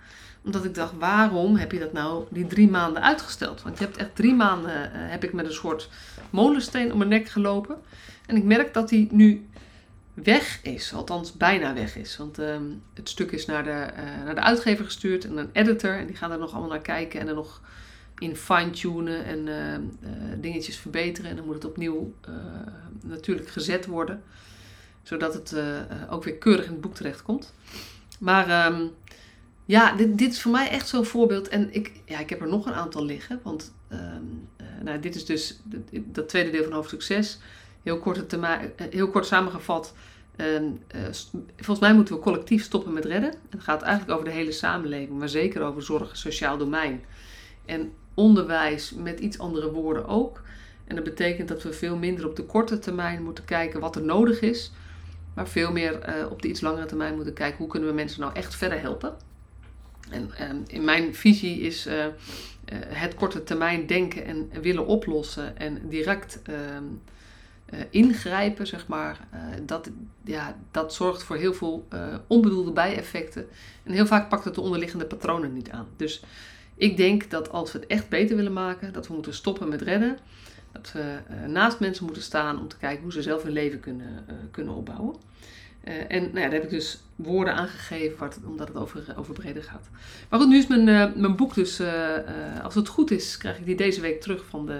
Omdat 0.43 0.65
ik 0.65 0.75
dacht, 0.75 0.93
waarom 0.99 1.55
heb 1.55 1.71
je 1.71 1.79
dat 1.79 1.93
nou 1.93 2.25
die 2.29 2.47
drie 2.47 2.69
maanden 2.69 3.03
uitgesteld? 3.03 3.61
Want 3.61 3.77
je 3.77 3.83
hebt 3.83 3.97
echt 3.97 4.15
drie 4.15 4.33
maanden, 4.33 4.71
uh, 4.71 4.89
heb 4.93 5.23
ik 5.23 5.33
met 5.33 5.45
een 5.45 5.53
soort 5.53 5.89
molensteen 6.29 6.91
om 6.91 6.97
mijn 6.97 7.09
nek 7.09 7.27
gelopen. 7.27 7.77
En 8.25 8.35
ik 8.35 8.43
merk 8.43 8.73
dat 8.73 8.89
die 8.89 9.07
nu 9.11 9.47
weg 10.15 10.59
is, 10.61 10.93
althans 10.93 11.33
bijna 11.33 11.73
weg 11.73 11.95
is. 11.95 12.17
Want 12.17 12.37
um, 12.37 12.81
het 12.93 13.09
stuk 13.09 13.31
is 13.31 13.45
naar 13.45 13.63
de, 13.63 13.69
uh, 13.69 14.23
naar 14.25 14.35
de 14.35 14.41
uitgever 14.41 14.85
gestuurd 14.85 15.25
en 15.25 15.37
een 15.37 15.49
editor. 15.53 15.97
En 15.97 16.05
die 16.05 16.15
gaan 16.15 16.31
er 16.31 16.37
nog 16.37 16.51
allemaal 16.51 16.69
naar 16.69 16.81
kijken 16.81 17.19
en 17.19 17.27
er 17.27 17.33
nog 17.33 17.61
in 18.17 18.35
fine-tunen 18.35 19.25
en 19.25 19.47
uh, 19.47 19.73
uh, 19.73 19.79
dingetjes 20.41 20.77
verbeteren. 20.77 21.29
En 21.29 21.35
dan 21.35 21.45
moet 21.45 21.55
het 21.55 21.65
opnieuw 21.65 22.13
natuurlijk 23.03 23.47
gezet 23.47 23.85
worden. 23.85 24.23
Zodat 25.03 25.33
het 25.33 25.55
ook 26.09 26.23
weer 26.23 26.35
keurig 26.37 26.65
in 26.65 26.71
het 26.71 26.81
boek 26.81 26.95
terechtkomt. 26.95 27.53
Maar 28.19 28.73
um, 28.73 28.91
ja, 29.65 29.95
dit, 29.95 30.17
dit, 30.17 30.31
is 30.31 30.41
voor 30.41 30.51
mij 30.51 30.69
echt 30.69 30.87
zo'n 30.87 31.05
voorbeeld. 31.05 31.47
En 31.47 31.73
ik, 31.73 31.91
ja, 32.05 32.19
ik 32.19 32.29
heb 32.29 32.41
er 32.41 32.47
nog 32.47 32.65
een 32.65 32.73
aantal 32.73 33.05
liggen. 33.05 33.39
Want 33.43 33.73
nou, 34.83 34.99
dit 34.99 35.15
is 35.15 35.25
dus 35.25 35.59
dat 35.93 36.29
tweede 36.29 36.49
deel 36.49 36.63
van 36.63 36.73
hoofdstuk 36.73 37.01
6 37.01 37.39
heel, 37.85 37.99
korte 37.99 38.25
termijn, 38.25 38.71
heel 38.89 39.09
kort 39.09 39.25
samengevat. 39.25 39.93
Uh, 40.37 40.55
uh, 40.55 40.69
volgens 41.55 41.79
mij 41.79 41.93
moeten 41.93 42.15
we 42.15 42.21
collectief 42.21 42.63
stoppen 42.63 42.93
met 42.93 43.05
redden. 43.05 43.33
Het 43.49 43.63
gaat 43.63 43.81
eigenlijk 43.81 44.13
over 44.19 44.31
de 44.31 44.35
hele 44.35 44.51
samenleving, 44.51 45.19
maar 45.19 45.29
zeker 45.29 45.61
over 45.61 45.83
zorg, 45.83 46.17
sociaal 46.17 46.57
domein. 46.57 47.03
En 47.65 47.93
onderwijs 48.13 48.91
met 48.91 49.19
iets 49.19 49.39
andere 49.39 49.71
woorden 49.71 50.07
ook. 50.07 50.41
En 50.85 50.95
dat 50.95 51.03
betekent 51.03 51.47
dat 51.47 51.63
we 51.63 51.73
veel 51.73 51.97
minder 51.97 52.27
op 52.27 52.35
de 52.35 52.43
korte 52.43 52.79
termijn 52.79 53.23
moeten 53.23 53.45
kijken 53.45 53.79
wat 53.79 53.95
er 53.95 54.03
nodig 54.03 54.41
is. 54.41 54.71
Maar 55.33 55.47
veel 55.47 55.71
meer 55.71 56.17
uh, 56.19 56.31
op 56.31 56.41
de 56.41 56.47
iets 56.47 56.61
langere 56.61 56.85
termijn 56.85 57.15
moeten 57.15 57.33
kijken 57.33 57.57
hoe 57.57 57.67
kunnen 57.67 57.89
we 57.89 57.95
mensen 57.95 58.21
nou 58.21 58.33
echt 58.33 58.55
verder 58.55 58.81
helpen. 58.81 59.13
En 60.09 60.31
ehm, 60.37 60.57
in 60.67 60.83
mijn 60.83 61.15
visie 61.15 61.59
is 61.59 61.87
het 62.87 63.15
korte 63.15 63.43
termijn 63.43 63.87
denken 63.87 64.25
en 64.25 64.49
willen 64.61 64.85
oplossen 64.85 65.57
en 65.57 65.81
direct 65.89 66.41
ehm, 66.43 66.83
uh, 67.73 67.79
ingrijpen, 67.89 68.67
zeg 68.67 68.87
maar, 68.87 69.27
uh, 69.33 69.39
dat, 69.65 69.89
ja, 70.23 70.55
dat 70.71 70.93
zorgt 70.93 71.23
voor 71.23 71.35
heel 71.35 71.53
veel 71.53 71.87
uh, 71.93 72.15
onbedoelde 72.27 72.71
bijeffecten. 72.71 73.47
En 73.83 73.91
heel 73.91 74.05
vaak 74.05 74.29
pakt 74.29 74.45
het 74.45 74.55
de 74.55 74.61
onderliggende 74.61 75.05
patronen 75.05 75.53
niet 75.53 75.69
aan. 75.69 75.87
Dus 75.95 76.23
ik 76.75 76.97
denk 76.97 77.29
dat 77.29 77.51
als 77.51 77.71
we 77.71 77.79
het 77.79 77.87
echt 77.87 78.09
beter 78.09 78.35
willen 78.35 78.53
maken, 78.53 78.93
dat 78.93 79.07
we 79.07 79.13
moeten 79.13 79.33
stoppen 79.33 79.69
met 79.69 79.81
redden. 79.81 80.17
Dat 80.71 80.91
we 80.91 81.17
naast 81.47 81.79
mensen 81.79 82.05
moeten 82.05 82.23
staan 82.23 82.59
om 82.59 82.67
te 82.67 82.77
kijken 82.77 83.03
hoe 83.03 83.11
ze 83.11 83.21
zelf 83.21 83.43
hun 83.43 83.51
leven 83.51 83.79
kunnen, 83.79 84.25
kunnen 84.51 84.73
opbouwen. 84.73 85.15
Uh, 85.87 85.93
en 86.07 86.21
nou 86.21 86.39
ja, 86.39 86.41
daar 86.41 86.51
heb 86.51 86.63
ik 86.63 86.69
dus 86.69 86.99
woorden 87.15 87.53
aangegeven, 87.53 88.31
omdat 88.45 88.67
het 88.67 88.77
over, 88.77 89.13
over 89.17 89.33
breder 89.33 89.63
gaat. 89.63 89.89
Maar 90.29 90.39
goed, 90.39 90.49
nu 90.49 90.57
is 90.57 90.67
mijn, 90.67 90.87
uh, 90.87 91.15
mijn 91.15 91.35
boek 91.35 91.53
dus, 91.53 91.81
als 92.63 92.75
het 92.75 92.87
goed 92.87 93.11
is, 93.11 93.37
krijg 93.37 93.57
ik 93.57 93.65
die 93.65 93.75
deze 93.75 94.01
week 94.01 94.21
terug 94.21 94.45
van 94.45 94.65
de, 94.65 94.79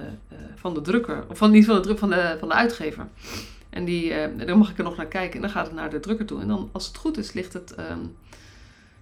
van 0.55 0.74
de 0.74 0.81
drukker. 0.81 1.24
Of 1.29 1.38
van, 1.38 1.51
niet 1.51 1.65
van 1.65 1.75
de 1.75 1.81
druk, 1.81 1.97
van 1.97 2.09
de, 2.09 2.35
van 2.39 2.47
de 2.47 2.53
uitgever. 2.53 3.07
En 3.69 3.85
die, 3.85 4.13
dan 4.45 4.57
mag 4.57 4.69
ik 4.69 4.77
er 4.77 4.83
nog 4.83 4.97
naar 4.97 5.07
kijken 5.07 5.35
en 5.35 5.41
dan 5.41 5.50
gaat 5.50 5.65
het 5.65 5.75
naar 5.75 5.89
de 5.89 6.00
drukker 6.00 6.25
toe. 6.25 6.41
En 6.41 6.47
dan, 6.47 6.69
als 6.71 6.88
het 6.88 6.97
goed 6.97 7.17
is, 7.17 7.33
ligt 7.33 7.53
het, 7.53 7.75
um, 7.79 8.15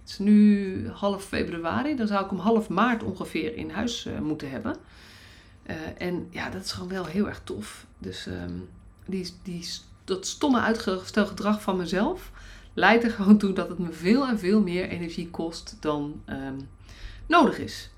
het 0.02 0.10
is 0.10 0.20
nu 0.20 0.88
half 0.90 1.24
februari. 1.24 1.96
Dan 1.96 2.08
zou 2.08 2.26
ik 2.26 2.32
om 2.32 2.40
half 2.40 2.70
maart 2.70 3.04
ongeveer 3.04 3.56
in 3.56 3.70
huis 3.70 4.08
moeten 4.22 4.50
hebben. 4.50 4.76
en 5.98 6.28
ja, 6.30 6.50
dat 6.50 6.64
is 6.64 6.72
gewoon 6.72 6.90
wel 6.90 7.06
heel 7.06 7.28
erg 7.28 7.42
tof. 7.44 7.86
Dus 7.98 8.26
um, 8.26 8.70
die, 9.06 9.34
die 9.44 9.68
dat 10.04 10.28
stomme 10.28 10.60
uitgesteld 10.60 11.28
gedrag 11.28 11.62
van 11.62 11.78
mezelf 11.78 12.32
leidt 12.74 13.04
er 13.04 13.12
gewoon 13.12 13.38
toe 13.38 13.54
dat 13.54 13.70
het 13.70 13.80
me 13.80 13.92
veel 13.92 14.28
en 14.28 14.40
veel 14.40 14.62
meer 14.62 14.88
energie 14.88 15.30
kost 15.30 15.78
dan 15.80 16.22
um, 16.30 16.70
nodig 17.26 17.60
is. 17.60 17.92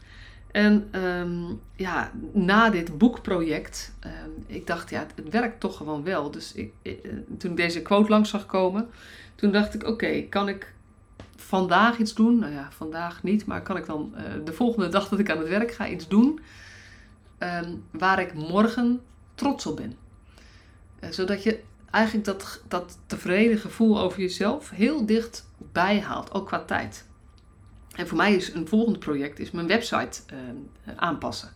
En 0.52 0.90
um, 1.04 1.62
ja, 1.76 2.12
na 2.32 2.70
dit 2.70 2.98
boekproject, 2.98 3.94
um, 4.06 4.44
ik 4.48 4.68
dacht, 4.68 4.90
ja, 4.90 5.08
het 5.16 5.30
werkt 5.30 5.60
toch 5.60 5.78
gewoon 5.78 6.04
wel. 6.04 6.32
Dus 6.32 6.54
ik, 6.54 6.74
ik, 6.82 7.04
eh, 7.04 7.12
toen 7.38 7.52
ik 7.52 7.58
deze 7.58 7.82
quote 7.82 8.10
langs 8.10 8.30
zag 8.30 8.46
komen, 8.46 8.90
toen 9.36 9.52
dacht 9.52 9.74
ik, 9.74 9.84
oké, 9.84 10.22
kan 10.22 10.48
ik 10.48 10.74
vandaag 11.36 11.98
iets 11.98 12.14
doen? 12.14 12.40
Nou 12.40 12.52
ja, 12.52 12.68
vandaag 12.72 13.24
niet, 13.24 13.46
maar 13.46 13.62
kan 13.62 13.78
ik 13.78 13.86
dan 13.86 14.14
uh, 14.16 14.22
de 14.46 14.54
volgende 14.54 14.90
dag 14.90 15.10
dat 15.10 15.20
ik 15.20 15.30
aan 15.30 15.38
het 15.38 15.48
werk 15.48 15.72
ga 15.72 15.88
iets 15.88 16.08
doen 16.08 16.40
ehm, 17.38 17.72
waar 17.92 18.20
ik 18.20 18.34
morgen 18.34 19.02
trots 19.36 19.66
op 19.66 19.76
ben. 19.76 19.96
Eh, 21.00 21.12
zodat 21.12 21.44
je 21.44 21.60
eigenlijk 21.96 22.26
dat, 22.26 22.62
dat 22.68 22.98
tevreden 23.06 23.58
gevoel 23.58 24.00
over 24.00 24.20
jezelf 24.20 24.70
heel 24.70 25.06
dicht 25.06 25.48
bijhaalt, 25.72 26.34
ook 26.34 26.48
qua 26.48 26.60
tijd. 26.60 27.06
En 27.96 28.08
voor 28.08 28.18
mij 28.18 28.36
is 28.36 28.54
een 28.54 28.68
volgend 28.68 29.00
project 29.00 29.40
is 29.40 29.52
mijn 29.52 29.68
website 29.68 30.22
ehm, 30.26 30.96
aanpassen. 30.96 31.50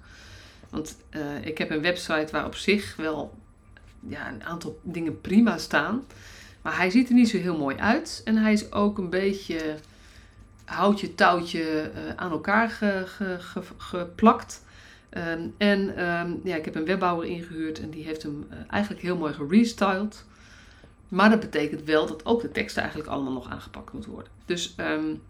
Want 0.70 0.98
uh, 1.12 1.46
ik 1.46 1.58
heb 1.58 1.70
een 1.70 1.82
website 1.82 2.28
waar 2.32 2.46
op 2.46 2.56
zich 2.56 2.96
wel 2.96 3.38
ja, 4.08 4.32
een 4.32 4.44
aantal 4.44 4.80
dingen 4.84 5.22
prima 5.22 5.58
staan. 5.58 6.06
Maar 6.62 6.78
hij 6.78 6.90
ziet 6.90 7.08
er 7.08 7.14
niet 7.14 7.30
zo 7.30 7.38
heel 7.38 7.58
mooi 7.58 7.78
uit. 7.78 8.22
En 8.26 8.38
hij 8.38 8.54
is 8.54 8.72
ook 8.72 8.98
een 8.98 9.10
beetje 9.10 9.76
houtje 10.66 11.16
touwtje 11.16 11.92
aan 12.16 12.32
elkaar 12.32 12.70
ge, 12.70 13.04
ge, 13.06 13.36
ge, 13.40 13.62
geplakt. 13.78 14.64
Um, 15.14 15.54
en 15.58 16.10
um, 16.10 16.42
ja, 16.44 16.56
ik 16.56 16.66
heb 16.66 16.76
een 16.76 16.86
webbouwer 16.86 17.28
ingehuurd 17.28 17.80
en 17.80 17.90
die 17.90 18.04
heeft 18.04 18.24
hem 18.24 18.48
eigenlijk 18.68 19.02
heel 19.02 19.18
mooi 19.18 19.34
gerestyled. 19.34 20.26
Maar 21.10 21.30
dat 21.30 21.40
betekent 21.40 21.84
wel 21.84 22.08
dat 22.08 22.26
ook 22.26 22.42
de 22.42 22.52
teksten 22.52 22.82
eigenlijk 22.82 23.12
allemaal 23.12 23.34
nog 23.34 23.50
aangepakt 23.50 23.94
moeten 23.94 24.12
worden. 24.12 24.32
Dus 24.46 24.76
um, 24.78 25.22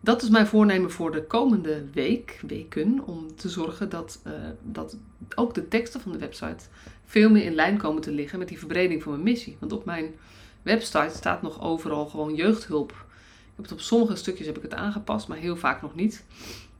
dat 0.00 0.22
is 0.22 0.28
mijn 0.28 0.46
voornemen 0.46 0.90
voor 0.90 1.12
de 1.12 1.24
komende 1.24 1.84
week, 1.92 2.40
weken, 2.46 3.00
om 3.06 3.36
te 3.36 3.48
zorgen 3.48 3.88
dat, 3.88 4.20
uh, 4.26 4.32
dat 4.62 4.96
ook 5.34 5.54
de 5.54 5.68
teksten 5.68 6.00
van 6.00 6.12
de 6.12 6.18
website 6.18 6.64
veel 7.04 7.30
meer 7.30 7.44
in 7.44 7.54
lijn 7.54 7.78
komen 7.78 8.02
te 8.02 8.12
liggen 8.12 8.38
met 8.38 8.48
die 8.48 8.58
verbreding 8.58 9.02
van 9.02 9.12
mijn 9.12 9.24
missie. 9.24 9.56
Want 9.60 9.72
op 9.72 9.84
mijn 9.84 10.14
website 10.62 11.16
staat 11.16 11.42
nog 11.42 11.62
overal 11.62 12.06
gewoon 12.06 12.34
jeugdhulp. 12.34 12.90
Ik 12.90 13.60
heb 13.60 13.64
het 13.64 13.72
op 13.72 13.80
sommige 13.80 14.16
stukjes 14.16 14.46
heb 14.46 14.56
ik 14.56 14.62
het 14.62 14.74
aangepast, 14.74 15.28
maar 15.28 15.38
heel 15.38 15.56
vaak 15.56 15.82
nog 15.82 15.94
niet. 15.94 16.24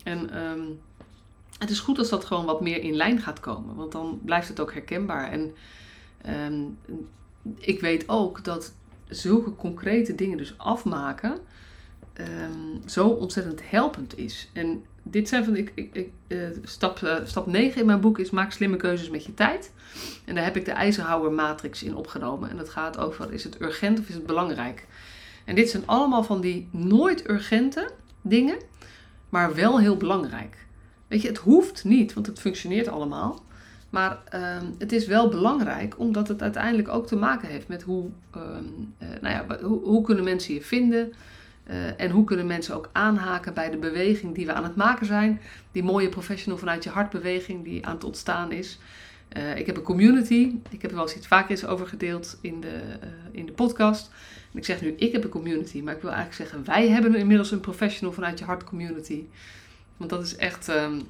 En 0.02 0.42
um, 0.42 0.80
het 1.58 1.70
is 1.70 1.80
goed 1.80 1.98
als 1.98 2.08
dat 2.08 2.24
gewoon 2.24 2.44
wat 2.44 2.60
meer 2.60 2.82
in 2.82 2.94
lijn 2.94 3.20
gaat 3.20 3.40
komen, 3.40 3.74
want 3.74 3.92
dan 3.92 4.20
blijft 4.24 4.48
het 4.48 4.60
ook 4.60 4.72
herkenbaar. 4.72 5.30
En 5.30 5.54
um, 6.46 6.78
ik 7.58 7.80
weet 7.80 8.08
ook 8.08 8.44
dat 8.44 8.72
zulke 9.08 9.56
concrete 9.56 10.14
dingen 10.14 10.38
dus 10.38 10.54
afmaken 10.58 11.38
um, 12.20 12.88
zo 12.88 13.08
ontzettend 13.08 13.60
helpend 13.70 14.18
is. 14.18 14.48
En 14.52 14.84
dit 15.02 15.28
zijn 15.28 15.44
van, 15.44 15.56
ik, 15.56 15.72
ik, 15.74 15.94
ik 15.94 16.10
uh, 16.26 16.48
stap, 16.62 17.00
uh, 17.00 17.16
stap 17.24 17.46
9 17.46 17.80
in 17.80 17.86
mijn 17.86 18.00
boek 18.00 18.18
is 18.18 18.30
maak 18.30 18.52
slimme 18.52 18.76
keuzes 18.76 19.10
met 19.10 19.24
je 19.24 19.34
tijd. 19.34 19.72
En 20.24 20.34
daar 20.34 20.44
heb 20.44 20.56
ik 20.56 20.64
de 20.64 20.70
Eisenhower 20.70 21.32
matrix 21.32 21.82
in 21.82 21.96
opgenomen. 21.96 22.50
En 22.50 22.56
dat 22.56 22.68
gaat 22.68 22.98
over, 22.98 23.32
is 23.32 23.44
het 23.44 23.60
urgent 23.60 23.98
of 23.98 24.08
is 24.08 24.14
het 24.14 24.26
belangrijk? 24.26 24.86
En 25.44 25.54
dit 25.54 25.70
zijn 25.70 25.86
allemaal 25.86 26.24
van 26.24 26.40
die 26.40 26.68
nooit 26.70 27.28
urgente 27.28 27.90
dingen, 28.22 28.56
maar 29.28 29.54
wel 29.54 29.80
heel 29.80 29.96
belangrijk. 29.96 30.56
Weet 31.06 31.22
je, 31.22 31.28
het 31.28 31.38
hoeft 31.38 31.84
niet, 31.84 32.14
want 32.14 32.26
het 32.26 32.40
functioneert 32.40 32.88
allemaal. 32.88 33.44
Maar 33.94 34.18
um, 34.34 34.74
het 34.78 34.92
is 34.92 35.06
wel 35.06 35.28
belangrijk, 35.28 35.98
omdat 35.98 36.28
het 36.28 36.42
uiteindelijk 36.42 36.88
ook 36.88 37.06
te 37.06 37.16
maken 37.16 37.48
heeft 37.48 37.68
met 37.68 37.82
hoe, 37.82 38.10
um, 38.36 38.94
uh, 39.02 39.08
nou 39.20 39.34
ja, 39.34 39.58
hoe, 39.66 40.02
kunnen 40.02 40.24
mensen 40.24 40.54
je 40.54 40.62
vinden. 40.62 41.12
Uh, 41.70 42.00
en 42.00 42.10
hoe 42.10 42.24
kunnen 42.24 42.46
mensen 42.46 42.74
ook 42.74 42.88
aanhaken 42.92 43.54
bij 43.54 43.70
de 43.70 43.76
beweging 43.76 44.34
die 44.34 44.46
we 44.46 44.52
aan 44.52 44.64
het 44.64 44.76
maken 44.76 45.06
zijn. 45.06 45.40
Die 45.72 45.82
mooie 45.82 46.08
professional 46.08 46.58
vanuit 46.58 46.84
je 46.84 46.90
hartbeweging 46.90 47.64
die 47.64 47.86
aan 47.86 47.94
het 47.94 48.04
ontstaan 48.04 48.52
is. 48.52 48.78
Uh, 49.36 49.56
ik 49.56 49.66
heb 49.66 49.76
een 49.76 49.82
community. 49.82 50.52
Ik 50.70 50.82
heb 50.82 50.90
er 50.90 50.96
wel 50.96 51.06
eens 51.06 51.16
iets 51.16 51.26
vaker 51.26 51.50
eens 51.50 51.66
over 51.66 51.86
gedeeld 51.86 52.38
in 52.40 52.60
de, 52.60 52.80
in 53.30 53.46
de 53.46 53.52
podcast. 53.52 54.10
Ik 54.52 54.64
zeg 54.64 54.80
nu, 54.80 54.94
ik 54.96 55.12
heb 55.12 55.24
een 55.24 55.30
community. 55.30 55.80
Maar 55.80 55.94
ik 55.94 56.02
wil 56.02 56.12
eigenlijk 56.12 56.50
zeggen, 56.50 56.66
wij 56.66 56.88
hebben 56.88 57.14
inmiddels 57.14 57.50
een 57.50 57.60
professional 57.60 58.12
vanuit 58.12 58.38
je 58.38 58.44
hart 58.44 58.64
community. 58.64 59.24
Want 59.96 60.10
dat 60.10 60.22
is 60.22 60.36
echt 60.36 60.68
um, 60.68 61.02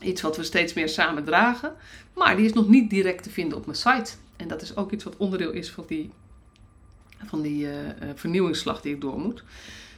iets 0.00 0.20
wat 0.20 0.36
we 0.36 0.42
steeds 0.42 0.72
meer 0.72 0.88
samen 0.88 1.24
dragen. 1.24 1.74
Maar 2.14 2.36
die 2.36 2.44
is 2.44 2.52
nog 2.52 2.68
niet 2.68 2.90
direct 2.90 3.22
te 3.22 3.30
vinden 3.30 3.58
op 3.58 3.66
mijn 3.66 3.78
site. 3.78 4.12
En 4.36 4.48
dat 4.48 4.62
is 4.62 4.76
ook 4.76 4.92
iets 4.92 5.04
wat 5.04 5.16
onderdeel 5.16 5.50
is 5.50 5.70
van 5.70 5.84
die 5.86 6.10
van 7.24 7.42
die 7.42 7.66
uh, 7.66 7.72
vernieuwingsslag 8.14 8.80
die 8.80 8.94
ik 8.94 9.00
door 9.00 9.18
moet. 9.18 9.44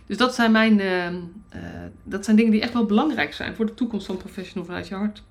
Dus 0.06 0.16
dat 0.16 0.34
zijn, 0.34 0.52
mijn, 0.52 0.80
uh, 0.80 1.20
dat 2.02 2.24
zijn 2.24 2.36
dingen 2.36 2.52
die 2.52 2.60
echt 2.60 2.72
wel 2.72 2.86
belangrijk 2.86 3.32
zijn 3.32 3.54
voor 3.54 3.66
de 3.66 3.74
toekomst 3.74 4.06
van 4.06 4.16
Professional 4.16 4.64
vanuit 4.64 4.88
je 4.88 4.94
hart. 4.94 5.22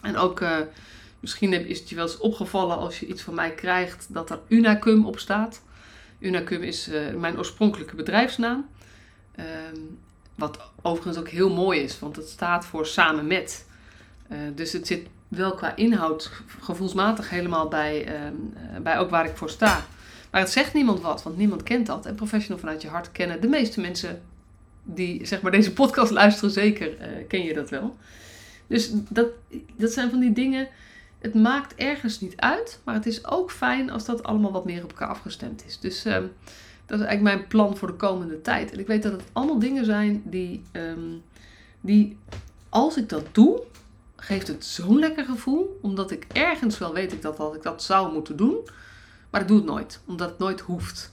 En 0.00 0.16
ook, 0.16 0.44
misschien 1.20 1.52
is 1.52 1.78
het 1.78 1.88
je 1.88 1.94
wel 1.94 2.04
eens 2.04 2.18
opgevallen 2.18 2.76
als 2.76 3.00
je 3.00 3.06
iets 3.06 3.22
van 3.22 3.34
mij 3.34 3.54
krijgt 3.54 4.14
dat 4.14 4.30
er 4.30 4.40
Unacum 4.48 5.06
op 5.06 5.18
staat. 5.18 5.62
Unacum 6.18 6.62
is 6.62 6.90
mijn 7.16 7.38
oorspronkelijke 7.38 7.96
bedrijfsnaam. 7.96 8.66
Ehm, 9.34 9.80
wat 10.38 10.70
overigens 10.82 11.18
ook 11.18 11.28
heel 11.28 11.54
mooi 11.54 11.80
is, 11.80 11.98
want 11.98 12.16
het 12.16 12.28
staat 12.28 12.66
voor 12.66 12.86
samen 12.86 13.26
met. 13.26 13.66
dus 14.54 14.72
het 14.72 14.86
zit 14.86 15.06
wel 15.28 15.54
qua 15.54 15.76
inhoud 15.76 16.30
gevoelsmatig 16.60 17.30
helemaal 17.30 17.68
bij, 17.68 18.06
ehm, 18.06 18.82
bij 18.82 18.98
ook 18.98 19.10
waar 19.10 19.24
ik 19.24 19.36
voor 19.36 19.50
sta. 19.50 19.86
Maar 20.30 20.40
het 20.40 20.50
zegt 20.50 20.74
niemand 20.74 21.00
wat, 21.00 21.22
want 21.22 21.36
niemand 21.36 21.62
kent 21.62 21.86
dat. 21.86 22.06
En 22.06 22.14
professional 22.14 22.58
vanuit 22.58 22.82
je 22.82 22.88
hart 22.88 23.12
kennen 23.12 23.40
de 23.40 23.48
meeste 23.48 23.80
mensen 23.80 24.22
die 24.82 25.26
zeg 25.26 25.40
maar, 25.40 25.50
deze 25.50 25.72
podcast 25.72 26.10
luisteren, 26.10 26.50
zeker 26.50 26.98
uh, 26.98 27.06
ken 27.28 27.44
je 27.44 27.54
dat 27.54 27.70
wel. 27.70 27.96
Dus 28.66 28.90
dat, 28.92 29.28
dat 29.76 29.92
zijn 29.92 30.10
van 30.10 30.20
die 30.20 30.32
dingen. 30.32 30.68
Het 31.18 31.34
maakt 31.34 31.74
ergens 31.74 32.20
niet 32.20 32.36
uit, 32.36 32.80
maar 32.84 32.94
het 32.94 33.06
is 33.06 33.26
ook 33.26 33.50
fijn 33.50 33.90
als 33.90 34.04
dat 34.04 34.22
allemaal 34.22 34.52
wat 34.52 34.64
meer 34.64 34.82
op 34.82 34.90
elkaar 34.90 35.08
afgestemd 35.08 35.64
is. 35.66 35.78
Dus 35.78 36.06
uh, 36.06 36.16
dat 36.88 37.00
is 37.00 37.06
eigenlijk 37.06 37.36
mijn 37.36 37.48
plan 37.48 37.76
voor 37.76 37.88
de 37.88 37.94
komende 37.94 38.40
tijd. 38.40 38.72
En 38.72 38.78
ik 38.78 38.86
weet 38.86 39.02
dat 39.02 39.12
het 39.12 39.22
allemaal 39.32 39.58
dingen 39.58 39.84
zijn 39.84 40.22
die, 40.24 40.62
um, 40.72 41.22
die 41.80 42.16
als 42.68 42.96
ik 42.96 43.08
dat 43.08 43.24
doe, 43.32 43.62
geeft 44.16 44.48
het 44.48 44.64
zo'n 44.64 44.98
lekker 44.98 45.24
gevoel. 45.24 45.78
Omdat 45.82 46.10
ik 46.10 46.26
ergens 46.32 46.78
wel 46.78 46.92
weet 46.92 47.12
ik 47.12 47.22
dat, 47.22 47.36
dat 47.36 47.54
ik 47.54 47.62
dat 47.62 47.82
zou 47.82 48.12
moeten 48.12 48.36
doen. 48.36 48.56
Maar 49.30 49.40
ik 49.40 49.48
doe 49.48 49.56
het 49.56 49.66
nooit, 49.66 50.00
omdat 50.06 50.28
het 50.28 50.38
nooit 50.38 50.60
hoeft. 50.60 51.12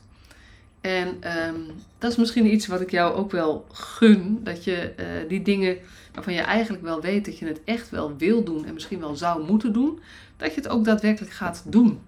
En 0.81 1.07
um, 1.47 1.65
dat 1.97 2.11
is 2.11 2.17
misschien 2.17 2.53
iets 2.53 2.67
wat 2.67 2.81
ik 2.81 2.91
jou 2.91 3.15
ook 3.15 3.31
wel 3.31 3.65
gun. 3.71 4.39
Dat 4.43 4.63
je 4.63 4.93
uh, 4.99 5.29
die 5.29 5.41
dingen 5.41 5.77
waarvan 6.13 6.33
je 6.33 6.41
eigenlijk 6.41 6.83
wel 6.83 7.01
weet 7.01 7.25
dat 7.25 7.37
je 7.37 7.45
het 7.45 7.61
echt 7.63 7.89
wel 7.89 8.17
wil 8.17 8.43
doen 8.43 8.65
en 8.65 8.73
misschien 8.73 8.99
wel 8.99 9.15
zou 9.15 9.45
moeten 9.45 9.73
doen, 9.73 9.99
dat 10.37 10.49
je 10.49 10.61
het 10.61 10.69
ook 10.69 10.85
daadwerkelijk 10.85 11.33
gaat 11.33 11.63
doen. 11.65 11.99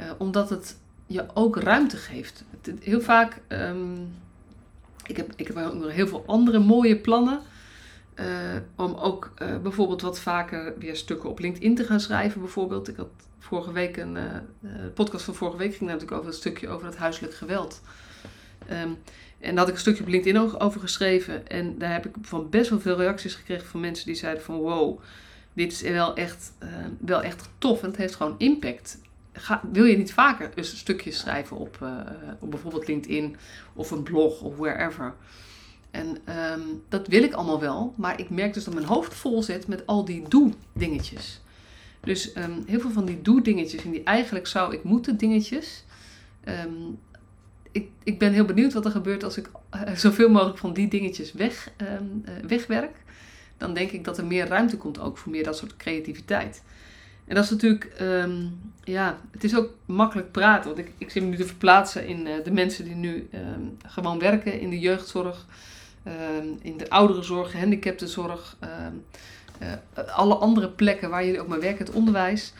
Uh, 0.00 0.06
omdat 0.18 0.50
het 0.50 0.76
je 1.06 1.24
ook 1.34 1.56
ruimte 1.56 1.96
geeft. 1.96 2.44
Heel 2.80 3.00
vaak, 3.00 3.40
um, 3.48 4.14
ik, 5.06 5.16
heb, 5.16 5.32
ik 5.36 5.46
heb 5.46 5.56
ook 5.56 5.74
nog 5.74 5.90
heel 5.90 6.08
veel 6.08 6.24
andere 6.26 6.58
mooie 6.58 6.96
plannen. 6.96 7.40
Uh, 8.20 8.26
om 8.76 8.94
ook 8.94 9.32
bijvoorbeeld 9.62 10.00
wat 10.00 10.20
vaker 10.20 10.78
weer 10.78 10.96
stukken 10.96 11.30
op 11.30 11.38
LinkedIn 11.38 11.74
te 11.74 11.84
gaan 11.84 12.00
schrijven. 12.00 12.40
Bijvoorbeeld, 12.40 12.88
ik 12.88 12.96
had 12.96 13.08
vorige 13.38 13.72
week 13.72 13.96
een 13.96 14.16
uh, 14.16 14.70
podcast 14.94 15.24
van 15.24 15.34
vorige 15.34 15.56
week 15.56 15.74
ging 15.74 15.90
natuurlijk 15.90 16.12
over 16.12 16.26
het 16.26 16.36
stukje 16.36 16.68
over 16.68 16.86
het 16.86 16.96
huiselijk 16.96 17.34
geweld. 17.34 17.82
Um, 18.70 18.98
en 19.38 19.54
daar 19.54 19.58
had 19.58 19.68
ik 19.68 19.74
een 19.74 19.80
stukje 19.80 20.02
op 20.02 20.08
LinkedIn 20.08 20.60
over 20.60 20.80
geschreven. 20.80 21.48
En 21.48 21.78
daar 21.78 21.92
heb 21.92 22.06
ik 22.06 22.14
van 22.20 22.50
best 22.50 22.70
wel 22.70 22.80
veel 22.80 22.96
reacties 22.96 23.34
gekregen 23.34 23.66
van 23.66 23.80
mensen 23.80 24.06
die 24.06 24.14
zeiden 24.14 24.42
van 24.42 24.56
wow, 24.56 25.00
dit 25.52 25.72
is 25.72 25.80
wel 25.80 26.14
echt, 26.14 26.52
wel 26.98 27.22
echt 27.22 27.48
tof 27.58 27.82
en 27.82 27.88
het 27.88 27.96
heeft 27.96 28.14
gewoon 28.14 28.34
impact. 28.38 28.98
Ga, 29.38 29.60
wil 29.72 29.84
je 29.84 29.96
niet 29.96 30.12
vaker 30.12 30.50
een 30.54 30.64
stukje 30.64 31.12
schrijven 31.12 31.56
op, 31.56 31.78
uh, 31.82 31.90
op 32.38 32.50
bijvoorbeeld 32.50 32.86
LinkedIn 32.86 33.36
of 33.74 33.90
een 33.90 34.02
blog 34.02 34.40
of 34.40 34.56
wherever? 34.56 35.14
En 35.90 36.06
um, 36.06 36.82
dat 36.88 37.06
wil 37.06 37.22
ik 37.22 37.32
allemaal 37.32 37.60
wel, 37.60 37.94
maar 37.96 38.20
ik 38.20 38.30
merk 38.30 38.54
dus 38.54 38.64
dat 38.64 38.74
mijn 38.74 38.86
hoofd 38.86 39.14
vol 39.14 39.42
zit 39.42 39.66
met 39.66 39.86
al 39.86 40.04
die 40.04 40.28
doe-dingetjes. 40.28 41.40
Dus 42.00 42.36
um, 42.36 42.62
heel 42.66 42.80
veel 42.80 42.90
van 42.90 43.04
die 43.04 43.22
doe-dingetjes 43.22 43.84
en 43.84 43.90
die 43.90 44.02
eigenlijk 44.02 44.46
zou 44.46 44.74
ik 44.74 44.82
moeten 44.82 45.16
dingetjes. 45.16 45.84
Um, 46.44 46.98
ik, 47.72 47.88
ik 48.02 48.18
ben 48.18 48.32
heel 48.32 48.44
benieuwd 48.44 48.72
wat 48.72 48.84
er 48.84 48.90
gebeurt 48.90 49.24
als 49.24 49.36
ik 49.36 49.50
uh, 49.74 49.94
zoveel 49.94 50.28
mogelijk 50.28 50.58
van 50.58 50.72
die 50.72 50.88
dingetjes 50.88 51.32
weg, 51.32 51.70
uh, 51.82 51.88
wegwerk. 52.46 52.96
Dan 53.56 53.74
denk 53.74 53.90
ik 53.90 54.04
dat 54.04 54.18
er 54.18 54.26
meer 54.26 54.46
ruimte 54.46 54.76
komt 54.76 55.00
ook 55.00 55.18
voor 55.18 55.32
meer 55.32 55.44
dat 55.44 55.56
soort 55.56 55.76
creativiteit. 55.76 56.62
En 57.26 57.34
dat 57.34 57.44
is 57.44 57.50
natuurlijk, 57.50 57.92
ja, 58.84 59.18
het 59.30 59.44
is 59.44 59.56
ook 59.56 59.70
makkelijk 59.86 60.30
praten. 60.30 60.74
Want 60.74 60.86
ik, 60.86 60.92
ik 60.98 61.10
zit 61.10 61.22
me 61.22 61.28
nu 61.28 61.36
te 61.36 61.46
verplaatsen 61.46 62.06
in 62.06 62.26
uh, 62.26 62.32
de 62.44 62.52
mensen 62.52 62.84
die 62.84 62.94
nu 62.94 63.28
gewoon 63.86 64.18
werken 64.18 64.60
in 64.60 64.70
de 64.70 64.78
jeugdzorg, 64.78 65.46
in 66.62 66.76
de 66.76 66.90
ouderenzorg, 66.90 67.50
gehandicaptenzorg. 67.50 68.56
Uh, 69.62 69.72
alle 70.14 70.34
andere 70.34 70.68
plekken 70.68 71.10
waar 71.10 71.24
jullie 71.24 71.40
ook 71.40 71.48
maar 71.48 71.60
werken, 71.60 71.86
het 71.86 71.94
onderwijs. 71.94 72.52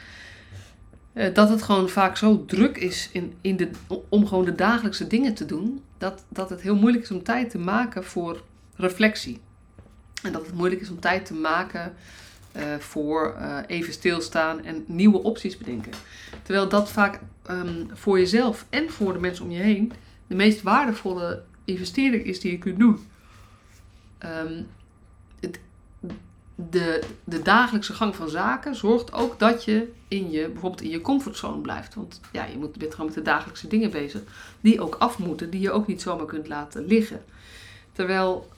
Uh, 1.13 1.35
dat 1.35 1.49
het 1.49 1.63
gewoon 1.63 1.89
vaak 1.89 2.17
zo 2.17 2.45
druk 2.45 2.77
is 2.77 3.09
in, 3.13 3.35
in 3.41 3.57
de, 3.57 3.71
om 4.09 4.27
gewoon 4.27 4.45
de 4.45 4.55
dagelijkse 4.55 5.07
dingen 5.07 5.35
te 5.35 5.47
doen. 5.47 5.83
Dat, 5.99 6.25
dat 6.29 6.51
het 6.51 6.61
heel 6.61 6.77
moeilijk 6.77 7.05
is 7.05 7.11
om 7.11 7.23
tijd 7.23 7.51
te 7.51 7.59
maken 7.59 8.05
voor 8.05 8.43
reflectie. 8.75 9.41
En 10.23 10.33
dat 10.33 10.47
het 10.47 10.55
moeilijk 10.55 10.81
is 10.81 10.91
om 10.91 11.01
tijd 11.01 11.27
te 11.27 11.35
maken 11.35 11.95
uh, 12.57 12.63
voor 12.79 13.37
even 13.67 13.93
stilstaan 13.93 14.65
en 14.65 14.85
nieuwe 14.87 15.23
opties 15.23 15.57
bedenken. 15.57 15.93
Terwijl 16.43 16.69
dat 16.69 16.91
vaak 16.91 17.21
um, 17.51 17.89
voor 17.93 18.19
jezelf 18.19 18.67
en 18.71 18.91
voor 18.91 19.13
de 19.13 19.19
mensen 19.19 19.45
om 19.45 19.51
je 19.51 19.63
heen 19.63 19.93
de 20.27 20.35
meest 20.35 20.63
waardevolle 20.63 21.43
investering 21.65 22.25
is 22.25 22.41
die 22.41 22.51
je 22.51 22.59
kunt 22.59 22.79
doen. 22.79 23.07
Um, 24.25 24.67
het, 25.41 25.61
de, 26.55 27.03
de 27.25 27.43
dagelijkse 27.43 27.93
gang 27.93 28.17
van 28.17 28.29
zaken 28.29 28.75
zorgt 28.75 29.13
ook 29.13 29.39
dat 29.39 29.65
je, 29.65 29.93
in 30.09 30.31
je 30.31 30.49
bijvoorbeeld 30.49 30.83
in 30.83 30.91
je 30.91 31.01
comfortzone 31.01 31.61
blijft. 31.61 31.95
Want 31.95 32.21
ja, 32.33 32.45
je 32.45 32.59
moet, 32.59 32.77
bent 32.77 32.91
gewoon 32.91 33.07
met 33.07 33.15
de 33.15 33.23
dagelijkse 33.23 33.69
dingen 33.69 33.91
bezig 33.91 34.23
die 34.61 34.81
ook 34.81 34.95
af 34.95 35.19
moeten, 35.19 35.51
die 35.51 35.61
je 35.61 35.71
ook 35.71 35.87
niet 35.87 36.03
zomaar 36.03 36.27
kunt 36.27 36.49
laten 36.49 36.85
liggen. 36.85 37.25
Terwijl 37.93 38.49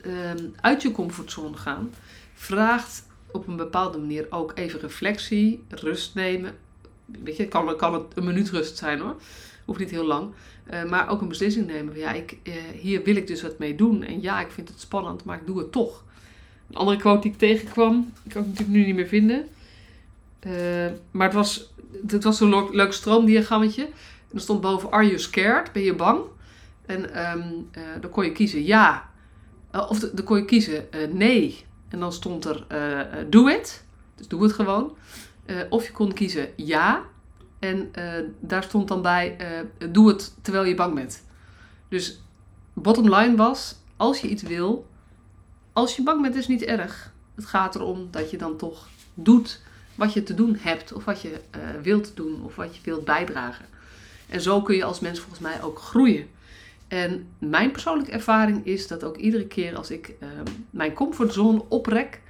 ehm, 0.00 0.46
uit 0.60 0.82
je 0.82 0.92
comfortzone 0.92 1.56
gaan 1.56 1.94
vraagt 2.34 3.06
op 3.34 3.48
een 3.48 3.56
bepaalde 3.56 3.98
manier 3.98 4.26
ook 4.30 4.52
even 4.54 4.80
reflectie, 4.80 5.62
rust 5.68 6.14
nemen. 6.14 6.56
Weet 7.22 7.36
je, 7.36 7.48
kan, 7.48 7.76
kan 7.76 7.94
het 7.94 8.02
een 8.14 8.24
minuut 8.24 8.50
rust 8.50 8.76
zijn 8.76 8.98
hoor. 8.98 9.16
Hoeft 9.64 9.78
niet 9.78 9.90
heel 9.90 10.06
lang. 10.06 10.32
Uh, 10.72 10.84
maar 10.84 11.08
ook 11.08 11.20
een 11.20 11.28
beslissing 11.28 11.66
nemen. 11.66 11.98
Ja, 11.98 12.12
ik, 12.12 12.38
uh, 12.42 12.54
hier 12.80 13.02
wil 13.02 13.16
ik 13.16 13.26
dus 13.26 13.42
wat 13.42 13.58
mee 13.58 13.74
doen. 13.74 14.02
En 14.02 14.22
ja, 14.22 14.40
ik 14.40 14.50
vind 14.50 14.68
het 14.68 14.80
spannend, 14.80 15.24
maar 15.24 15.40
ik 15.40 15.46
doe 15.46 15.58
het 15.58 15.72
toch. 15.72 16.04
Een 16.70 16.76
andere 16.76 16.96
quote 16.96 17.20
die 17.20 17.30
ik 17.30 17.38
tegenkwam, 17.38 18.12
ik 18.24 18.30
kan 18.30 18.42
het 18.42 18.50
natuurlijk 18.50 18.78
nu 18.78 18.84
niet 18.86 18.94
meer 18.94 19.06
vinden. 19.06 19.46
Uh, 20.46 20.52
maar 21.10 21.26
het 21.26 21.36
was, 21.36 21.72
het 22.06 22.24
was 22.24 22.36
zo'n 22.36 22.70
leuk 22.70 22.92
stroomdiagrammetje. 22.92 23.82
En 23.84 24.34
er 24.34 24.40
stond 24.40 24.60
boven, 24.60 24.90
are 24.90 25.06
you 25.06 25.18
scared? 25.18 25.72
Ben 25.72 25.82
je 25.82 25.94
bang? 25.94 26.20
En 26.86 27.30
um, 27.32 27.68
dan 28.00 28.10
kon 28.10 28.24
je 28.24 28.32
kiezen 28.32 28.64
ja. 28.64 29.10
of 29.72 29.98
dan 29.98 30.24
kon 30.24 30.36
je 30.36 30.44
kiezen 30.44 30.88
nee. 31.12 31.64
En 31.88 32.00
dan 32.00 32.12
stond 32.12 32.44
er 32.44 32.66
do 33.30 33.46
it. 33.46 33.84
Dus 34.14 34.28
doe 34.28 34.42
het 34.42 34.52
gewoon. 34.52 34.96
of 35.68 35.86
je 35.86 35.92
kon 35.92 36.12
kiezen 36.12 36.48
ja. 36.56 37.02
En 37.58 37.92
daar 38.40 38.62
stond 38.62 38.88
dan 38.88 39.02
bij 39.02 39.36
doe 39.90 40.08
het 40.08 40.34
terwijl 40.42 40.64
je 40.64 40.74
bang 40.74 40.94
bent. 40.94 41.24
Dus 41.88 42.20
bottom 42.72 43.14
line 43.14 43.36
was, 43.36 43.76
als 43.96 44.20
je 44.20 44.28
iets 44.28 44.42
wil, 44.42 44.86
als 45.72 45.96
je 45.96 46.02
bang 46.02 46.22
bent, 46.22 46.34
is 46.34 46.48
niet 46.48 46.62
erg. 46.62 47.12
Het 47.34 47.46
gaat 47.46 47.74
erom 47.74 48.08
dat 48.10 48.30
je 48.30 48.36
dan 48.36 48.56
toch 48.56 48.88
doet 49.14 49.62
wat 49.94 50.12
je 50.12 50.22
te 50.22 50.34
doen 50.34 50.56
hebt, 50.60 50.92
of 50.92 51.04
wat 51.04 51.20
je 51.20 51.28
uh, 51.30 51.62
wilt 51.82 52.16
doen, 52.16 52.44
of 52.44 52.54
wat 52.54 52.76
je 52.76 52.80
wilt 52.84 53.04
bijdragen. 53.04 53.64
En 54.28 54.40
zo 54.40 54.62
kun 54.62 54.76
je 54.76 54.84
als 54.84 55.00
mens 55.00 55.18
volgens 55.18 55.40
mij 55.40 55.62
ook 55.62 55.78
groeien. 55.78 56.28
En 56.88 57.26
mijn 57.38 57.70
persoonlijke 57.70 58.12
ervaring 58.12 58.66
is 58.66 58.86
dat 58.86 59.04
ook 59.04 59.16
iedere 59.16 59.46
keer 59.46 59.76
als 59.76 59.90
ik 59.90 60.14
uh, 60.22 60.28
mijn 60.70 60.92
comfortzone 60.92 61.64
oprek, 61.68 62.20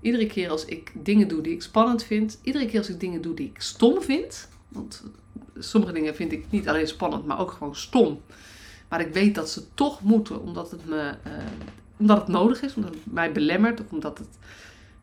iedere 0.00 0.26
keer 0.26 0.50
als 0.50 0.64
ik 0.64 0.92
dingen 0.94 1.28
doe 1.28 1.40
die 1.40 1.52
ik 1.52 1.62
spannend 1.62 2.04
vind, 2.04 2.38
iedere 2.42 2.66
keer 2.66 2.78
als 2.78 2.88
ik 2.88 3.00
dingen 3.00 3.22
doe 3.22 3.34
die 3.34 3.48
ik 3.48 3.60
stom 3.60 4.02
vind, 4.02 4.48
want 4.68 5.02
sommige 5.58 5.92
dingen 5.92 6.14
vind 6.14 6.32
ik 6.32 6.44
niet 6.50 6.68
alleen 6.68 6.88
spannend, 6.88 7.26
maar 7.26 7.40
ook 7.40 7.50
gewoon 7.50 7.76
stom. 7.76 8.20
Maar 8.88 9.00
ik 9.00 9.12
weet 9.12 9.34
dat 9.34 9.50
ze 9.50 9.74
toch 9.74 10.02
moeten, 10.02 10.42
omdat 10.42 10.70
het 10.70 10.86
me 10.86 11.14
uh, 11.26 11.32
omdat 12.02 12.18
het 12.18 12.28
nodig 12.28 12.62
is, 12.62 12.74
omdat 12.74 12.94
het 12.94 13.12
mij 13.12 13.32
belemmert. 13.32 13.80
Of 13.80 13.90
omdat 13.90 14.18
het, 14.18 14.38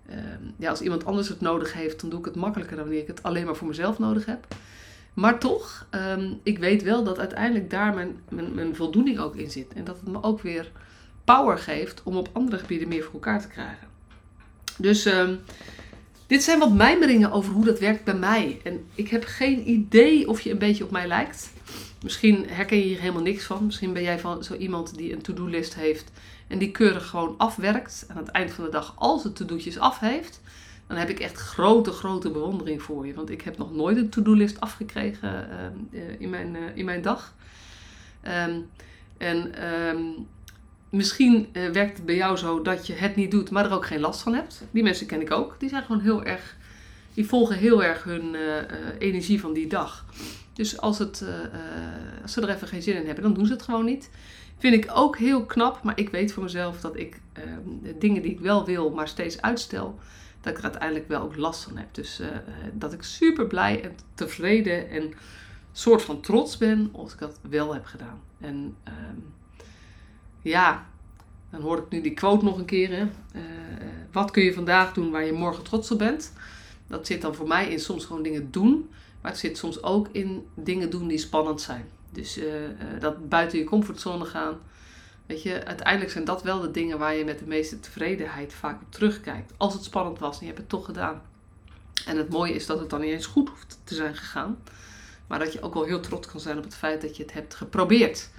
uh, 0.09 0.15
ja, 0.57 0.69
als 0.69 0.81
iemand 0.81 1.05
anders 1.05 1.29
het 1.29 1.41
nodig 1.41 1.73
heeft, 1.73 2.01
dan 2.01 2.09
doe 2.09 2.19
ik 2.19 2.25
het 2.25 2.35
makkelijker 2.35 2.75
dan 2.75 2.85
wanneer 2.85 3.01
ik 3.01 3.07
het 3.07 3.23
alleen 3.23 3.45
maar 3.45 3.55
voor 3.55 3.67
mezelf 3.67 3.99
nodig 3.99 4.25
heb. 4.25 4.47
Maar 5.19 5.39
toch, 5.39 5.87
um, 5.91 6.39
ik 6.43 6.57
weet 6.57 6.83
wel 6.83 7.03
dat 7.03 7.19
uiteindelijk 7.19 7.69
daar 7.69 7.93
mijn, 7.93 8.19
mijn, 8.29 8.53
mijn, 8.53 8.75
voldoening 8.75 9.19
ook 9.19 9.35
in 9.35 9.51
zit. 9.51 9.73
En 9.73 9.83
dat 9.83 9.99
het 9.99 10.07
me 10.07 10.23
ook 10.23 10.41
weer 10.41 10.71
power 11.23 11.57
geeft 11.57 12.01
om 12.03 12.17
op 12.17 12.29
andere 12.33 12.57
gebieden 12.57 12.87
meer 12.87 13.03
voor 13.03 13.13
elkaar 13.13 13.41
te 13.41 13.47
krijgen. 13.47 13.87
Dus 14.77 15.05
um, 15.05 15.39
dit 16.27 16.43
zijn 16.43 16.59
wat 16.59 16.73
mijmeringen 16.73 17.31
over 17.31 17.53
hoe 17.53 17.65
dat 17.65 17.79
werkt 17.79 18.03
bij 18.03 18.13
mij. 18.13 18.59
En 18.63 18.85
ik 18.95 19.07
heb 19.07 19.23
geen 19.25 19.69
idee 19.69 20.27
of 20.27 20.41
je 20.41 20.51
een 20.51 20.57
beetje 20.57 20.83
op 20.83 20.91
mij 20.91 21.07
lijkt. 21.07 21.51
Misschien 22.03 22.45
herken 22.49 22.77
je 22.77 22.83
hier 22.83 22.99
helemaal 22.99 23.21
niks 23.21 23.43
van. 23.43 23.65
Misschien 23.65 23.93
ben 23.93 24.03
jij 24.03 24.19
van 24.19 24.43
zo 24.43 24.53
iemand 24.53 24.97
die 24.97 25.13
een 25.13 25.21
to-do-list 25.21 25.75
heeft 25.75 26.11
en 26.47 26.57
die 26.57 26.71
keurig 26.71 27.07
gewoon 27.07 27.35
afwerkt. 27.37 28.05
Aan 28.07 28.17
het 28.17 28.29
eind 28.29 28.51
van 28.51 28.63
de 28.63 28.71
dag, 28.71 28.93
als 28.97 29.23
het 29.23 29.35
to-do'tjes 29.35 29.79
af 29.79 29.99
heeft, 29.99 30.41
dan 30.89 30.97
heb 30.97 31.09
ik 31.09 31.19
echt 31.19 31.37
grote, 31.37 31.91
grote 31.91 32.31
bewondering 32.31 32.81
voor 32.81 33.07
je. 33.07 33.13
Want 33.13 33.29
ik 33.29 33.41
heb 33.41 33.57
nog 33.57 33.73
nooit 33.73 33.97
een 33.97 34.09
to-do-list 34.09 34.59
afgekregen 34.59 35.47
uh, 35.91 36.01
in, 36.19 36.29
mijn, 36.29 36.55
uh, 36.55 36.61
in 36.73 36.85
mijn 36.85 37.01
dag. 37.01 37.33
Um, 38.47 38.69
en 39.17 39.67
um, 39.67 40.27
misschien 40.89 41.49
uh, 41.53 41.69
werkt 41.69 41.97
het 41.97 42.05
bij 42.05 42.15
jou 42.15 42.37
zo 42.37 42.61
dat 42.61 42.87
je 42.87 42.93
het 42.93 43.15
niet 43.15 43.31
doet, 43.31 43.49
maar 43.49 43.65
er 43.65 43.71
ook 43.71 43.85
geen 43.85 43.99
last 43.99 44.21
van 44.21 44.33
hebt. 44.33 44.63
Die 44.71 44.83
mensen 44.83 45.05
ken 45.05 45.21
ik 45.21 45.31
ook. 45.31 45.55
Die 45.59 45.69
zijn 45.69 45.83
gewoon 45.83 46.01
heel 46.01 46.23
erg, 46.23 46.57
die 47.13 47.27
volgen 47.27 47.55
heel 47.55 47.83
erg 47.83 48.03
hun 48.03 48.35
energie 48.99 49.39
van 49.39 49.53
die 49.53 49.67
dag. 49.67 50.05
Dus 50.53 50.79
als, 50.79 50.99
het, 50.99 51.23
als 52.21 52.33
ze 52.33 52.41
er 52.41 52.49
even 52.49 52.67
geen 52.67 52.81
zin 52.81 52.95
in 52.95 53.05
hebben, 53.05 53.23
dan 53.23 53.33
doen 53.33 53.45
ze 53.45 53.53
het 53.53 53.61
gewoon 53.61 53.85
niet. 53.85 54.09
Vind 54.57 54.83
ik 54.83 54.91
ook 54.93 55.17
heel 55.17 55.45
knap, 55.45 55.83
maar 55.83 55.99
ik 55.99 56.09
weet 56.09 56.31
voor 56.31 56.43
mezelf 56.43 56.81
dat 56.81 56.97
ik 56.97 57.19
dingen 57.99 58.21
die 58.21 58.31
ik 58.31 58.39
wel 58.39 58.65
wil, 58.65 58.89
maar 58.89 59.07
steeds 59.07 59.41
uitstel, 59.41 59.99
dat 60.41 60.51
ik 60.51 60.57
er 60.57 60.63
uiteindelijk 60.63 61.07
wel 61.07 61.21
ook 61.21 61.35
last 61.35 61.63
van 61.63 61.77
heb. 61.77 61.93
Dus 61.93 62.19
uh, 62.19 62.27
dat 62.73 62.93
ik 62.93 63.03
super 63.03 63.47
blij 63.47 63.83
en 63.83 63.95
tevreden 64.13 64.89
en 64.89 65.13
soort 65.71 66.01
van 66.01 66.21
trots 66.21 66.57
ben 66.57 66.89
als 66.93 67.13
ik 67.13 67.19
dat 67.19 67.39
wel 67.49 67.73
heb 67.73 67.85
gedaan. 67.85 68.21
En 68.39 68.75
uh, 68.87 68.93
ja, 70.41 70.85
dan 71.49 71.61
hoor 71.61 71.77
ik 71.77 71.89
nu 71.89 72.01
die 72.01 72.13
quote 72.13 72.45
nog 72.45 72.57
een 72.57 72.65
keer. 72.65 72.91
Eh, 72.91 73.07
wat 74.11 74.31
kun 74.31 74.43
je 74.43 74.53
vandaag 74.53 74.93
doen 74.93 75.11
waar 75.11 75.25
je 75.25 75.33
morgen 75.33 75.63
trots 75.63 75.91
op 75.91 75.97
bent? 75.97 76.33
Dat 76.87 77.07
zit 77.07 77.21
dan 77.21 77.35
voor 77.35 77.47
mij 77.47 77.69
in 77.71 77.79
soms 77.79 78.05
gewoon 78.05 78.23
dingen 78.23 78.51
doen, 78.51 78.89
maar 79.21 79.31
het 79.31 79.39
zit 79.39 79.57
soms 79.57 79.83
ook 79.83 80.07
in 80.11 80.47
dingen 80.55 80.89
doen 80.89 81.07
die 81.07 81.17
spannend 81.17 81.61
zijn. 81.61 81.85
Dus 82.11 82.39
dat 82.99 83.29
buiten 83.29 83.59
je 83.59 83.63
comfortzone 83.63 84.25
gaan. 84.25 84.57
Weet 85.29 85.43
je, 85.43 85.65
uiteindelijk 85.65 86.11
zijn 86.11 86.23
dat 86.23 86.43
wel 86.43 86.59
de 86.59 86.71
dingen 86.71 86.97
waar 86.97 87.15
je 87.15 87.25
met 87.25 87.39
de 87.39 87.45
meeste 87.45 87.79
tevredenheid 87.79 88.53
vaak 88.53 88.81
op 88.81 88.91
terugkijkt. 88.91 89.53
Als 89.57 89.73
het 89.73 89.83
spannend 89.83 90.19
was 90.19 90.33
en 90.33 90.39
je 90.39 90.45
hebt 90.45 90.57
het 90.57 90.69
toch 90.69 90.85
gedaan. 90.85 91.21
En 92.05 92.17
het 92.17 92.29
mooie 92.29 92.53
is 92.53 92.65
dat 92.65 92.79
het 92.79 92.89
dan 92.89 93.01
niet 93.01 93.11
eens 93.11 93.25
goed 93.25 93.49
hoeft 93.49 93.79
te 93.83 93.95
zijn 93.95 94.15
gegaan. 94.15 94.57
Maar 95.27 95.39
dat 95.39 95.53
je 95.53 95.61
ook 95.61 95.73
wel 95.73 95.83
heel 95.83 95.99
trots 95.99 96.27
kan 96.27 96.39
zijn 96.39 96.57
op 96.57 96.63
het 96.63 96.75
feit 96.75 97.01
dat 97.01 97.17
je 97.17 97.23
het 97.23 97.33
hebt 97.33 97.55
geprobeerd. 97.55 98.29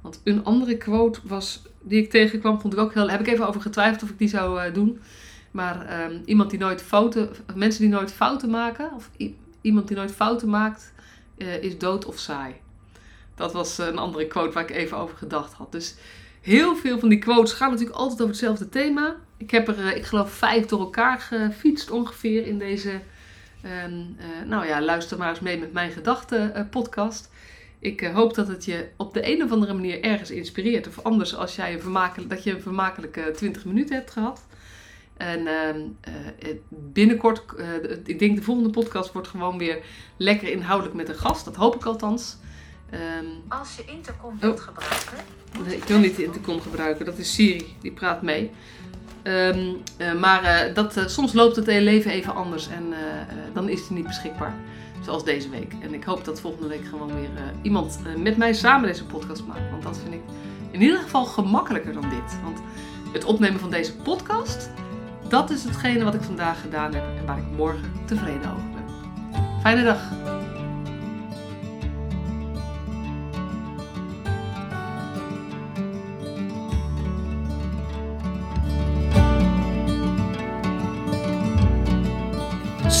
Want 0.00 0.20
een 0.24 0.44
andere 0.44 0.76
quote 0.76 1.20
was, 1.24 1.62
die 1.80 2.02
ik 2.02 2.10
tegenkwam, 2.10 2.60
vond 2.60 2.72
ik 2.72 2.78
ook 2.78 2.94
heel. 2.94 3.10
Heb 3.10 3.20
ik 3.20 3.26
even 3.26 3.48
over 3.48 3.60
getwijfeld 3.60 4.02
of 4.02 4.10
ik 4.10 4.18
die 4.18 4.28
zou 4.28 4.66
uh, 4.66 4.74
doen. 4.74 5.00
Maar 5.50 6.04
um, 6.10 6.22
iemand 6.24 6.50
die 6.50 6.58
nooit 6.58 6.82
fouten. 6.82 7.30
Mensen 7.54 7.80
die 7.80 7.90
nooit 7.90 8.12
fouten 8.12 8.50
maken. 8.50 8.92
Of 8.94 9.10
iemand 9.60 9.88
die 9.88 9.96
nooit 9.96 10.12
fouten 10.12 10.48
maakt. 10.48 10.92
Uh, 11.36 11.62
is 11.62 11.78
dood 11.78 12.04
of 12.04 12.18
saai. 12.18 12.54
Dat 13.34 13.52
was 13.52 13.78
een 13.78 13.98
andere 13.98 14.26
quote 14.26 14.52
waar 14.52 14.62
ik 14.62 14.70
even 14.70 14.96
over 14.96 15.16
gedacht 15.16 15.52
had. 15.52 15.72
Dus 15.72 15.94
heel 16.42 16.76
veel 16.76 16.98
van 16.98 17.08
die 17.08 17.18
quotes 17.18 17.52
gaan 17.52 17.70
natuurlijk 17.70 17.98
altijd 17.98 18.20
over 18.20 18.32
hetzelfde 18.32 18.68
thema. 18.68 19.16
Ik 19.36 19.50
heb 19.50 19.68
er, 19.68 19.78
eh, 19.78 19.96
ik 19.96 20.04
geloof, 20.04 20.32
vijf 20.32 20.66
door 20.66 20.80
elkaar 20.80 21.20
gefietst 21.20 21.90
ongeveer 21.90 22.46
in 22.46 22.58
deze. 22.58 22.90
Um, 23.86 24.16
uh, 24.18 24.48
nou 24.48 24.66
ja, 24.66 24.82
luister 24.82 25.18
maar 25.18 25.28
eens 25.28 25.40
mee 25.40 25.58
met 25.58 25.72
mijn 25.72 25.90
gedachten 25.90 26.52
uh, 26.56 26.62
podcast. 26.70 27.30
Ik 27.78 28.00
hoop 28.00 28.34
dat 28.34 28.48
het 28.48 28.64
je 28.64 28.88
op 28.96 29.14
de 29.14 29.32
een 29.32 29.42
of 29.42 29.52
andere 29.52 29.74
manier 29.74 30.02
ergens 30.02 30.30
inspireert. 30.30 30.88
Of 30.88 31.02
anders 31.02 31.36
als 31.36 31.56
jij 31.56 31.72
een 31.72 31.80
vermakelijk, 31.80 32.30
dat 32.30 32.44
je 32.44 32.50
een 32.50 32.62
vermakelijke 32.62 33.30
20 33.36 33.64
minuten 33.64 33.96
hebt 33.96 34.10
gehad. 34.10 34.46
En 35.16 35.40
uh, 35.40 36.54
binnenkort, 36.68 37.44
ik 38.04 38.18
denk 38.18 38.36
de 38.36 38.42
volgende 38.42 38.70
podcast 38.70 39.12
wordt 39.12 39.28
gewoon 39.28 39.58
weer 39.58 39.78
lekker 40.16 40.48
inhoudelijk 40.48 40.96
met 40.96 41.08
een 41.08 41.14
gast. 41.14 41.44
Dat 41.44 41.56
hoop 41.56 41.74
ik 41.74 41.84
althans. 41.84 42.36
Um, 42.92 43.42
Als 43.48 43.76
je 43.76 43.84
intercom 43.84 44.38
wilt 44.40 44.58
oh. 44.58 44.64
gebruiken. 44.64 45.24
Nee, 45.66 45.76
ik 45.76 45.84
wil 45.84 45.98
niet 45.98 46.16
de 46.16 46.24
intercom 46.24 46.60
gebruiken, 46.60 47.04
dat 47.04 47.18
is 47.18 47.34
Siri, 47.34 47.76
die 47.80 47.92
praat 47.92 48.22
mee. 48.22 48.50
Um, 49.22 49.82
uh, 49.98 50.14
maar 50.20 50.68
uh, 50.68 50.74
dat, 50.74 50.96
uh, 50.96 51.06
soms 51.06 51.32
loopt 51.32 51.56
het 51.56 51.66
leven 51.66 52.10
even 52.10 52.34
anders 52.34 52.68
en 52.68 52.94
dan 53.52 53.68
is 53.68 53.86
die 53.86 53.96
niet 53.96 54.06
beschikbaar. 54.06 54.54
Zoals 55.04 55.24
deze 55.24 55.48
week. 55.48 55.72
En 55.80 55.94
ik 55.94 56.04
hoop 56.04 56.24
dat 56.24 56.40
volgende 56.40 56.68
week 56.68 56.84
gewoon 56.84 57.14
weer 57.14 57.28
iemand 57.62 57.98
met 58.16 58.36
mij 58.36 58.52
samen 58.52 58.88
deze 58.88 59.04
podcast 59.04 59.46
maakt. 59.46 59.70
Want 59.70 59.82
dat 59.82 59.98
vind 59.98 60.14
ik 60.14 60.20
in 60.70 60.82
ieder 60.82 60.98
geval 60.98 61.24
gemakkelijker 61.24 61.92
dan 61.92 62.08
dit. 62.08 62.42
Want 62.42 62.60
het 63.12 63.24
opnemen 63.24 63.60
van 63.60 63.70
deze 63.70 63.96
podcast, 63.96 64.70
dat 65.28 65.50
is 65.50 65.64
hetgene 65.64 66.04
wat 66.04 66.14
ik 66.14 66.22
vandaag 66.22 66.60
gedaan 66.60 66.94
heb 66.94 67.04
en 67.18 67.26
waar 67.26 67.38
ik 67.38 67.56
morgen 67.56 67.92
tevreden 68.04 68.50
over 68.50 68.70
ben. 68.74 68.84
Fijne 69.60 69.84
dag! 69.84 70.31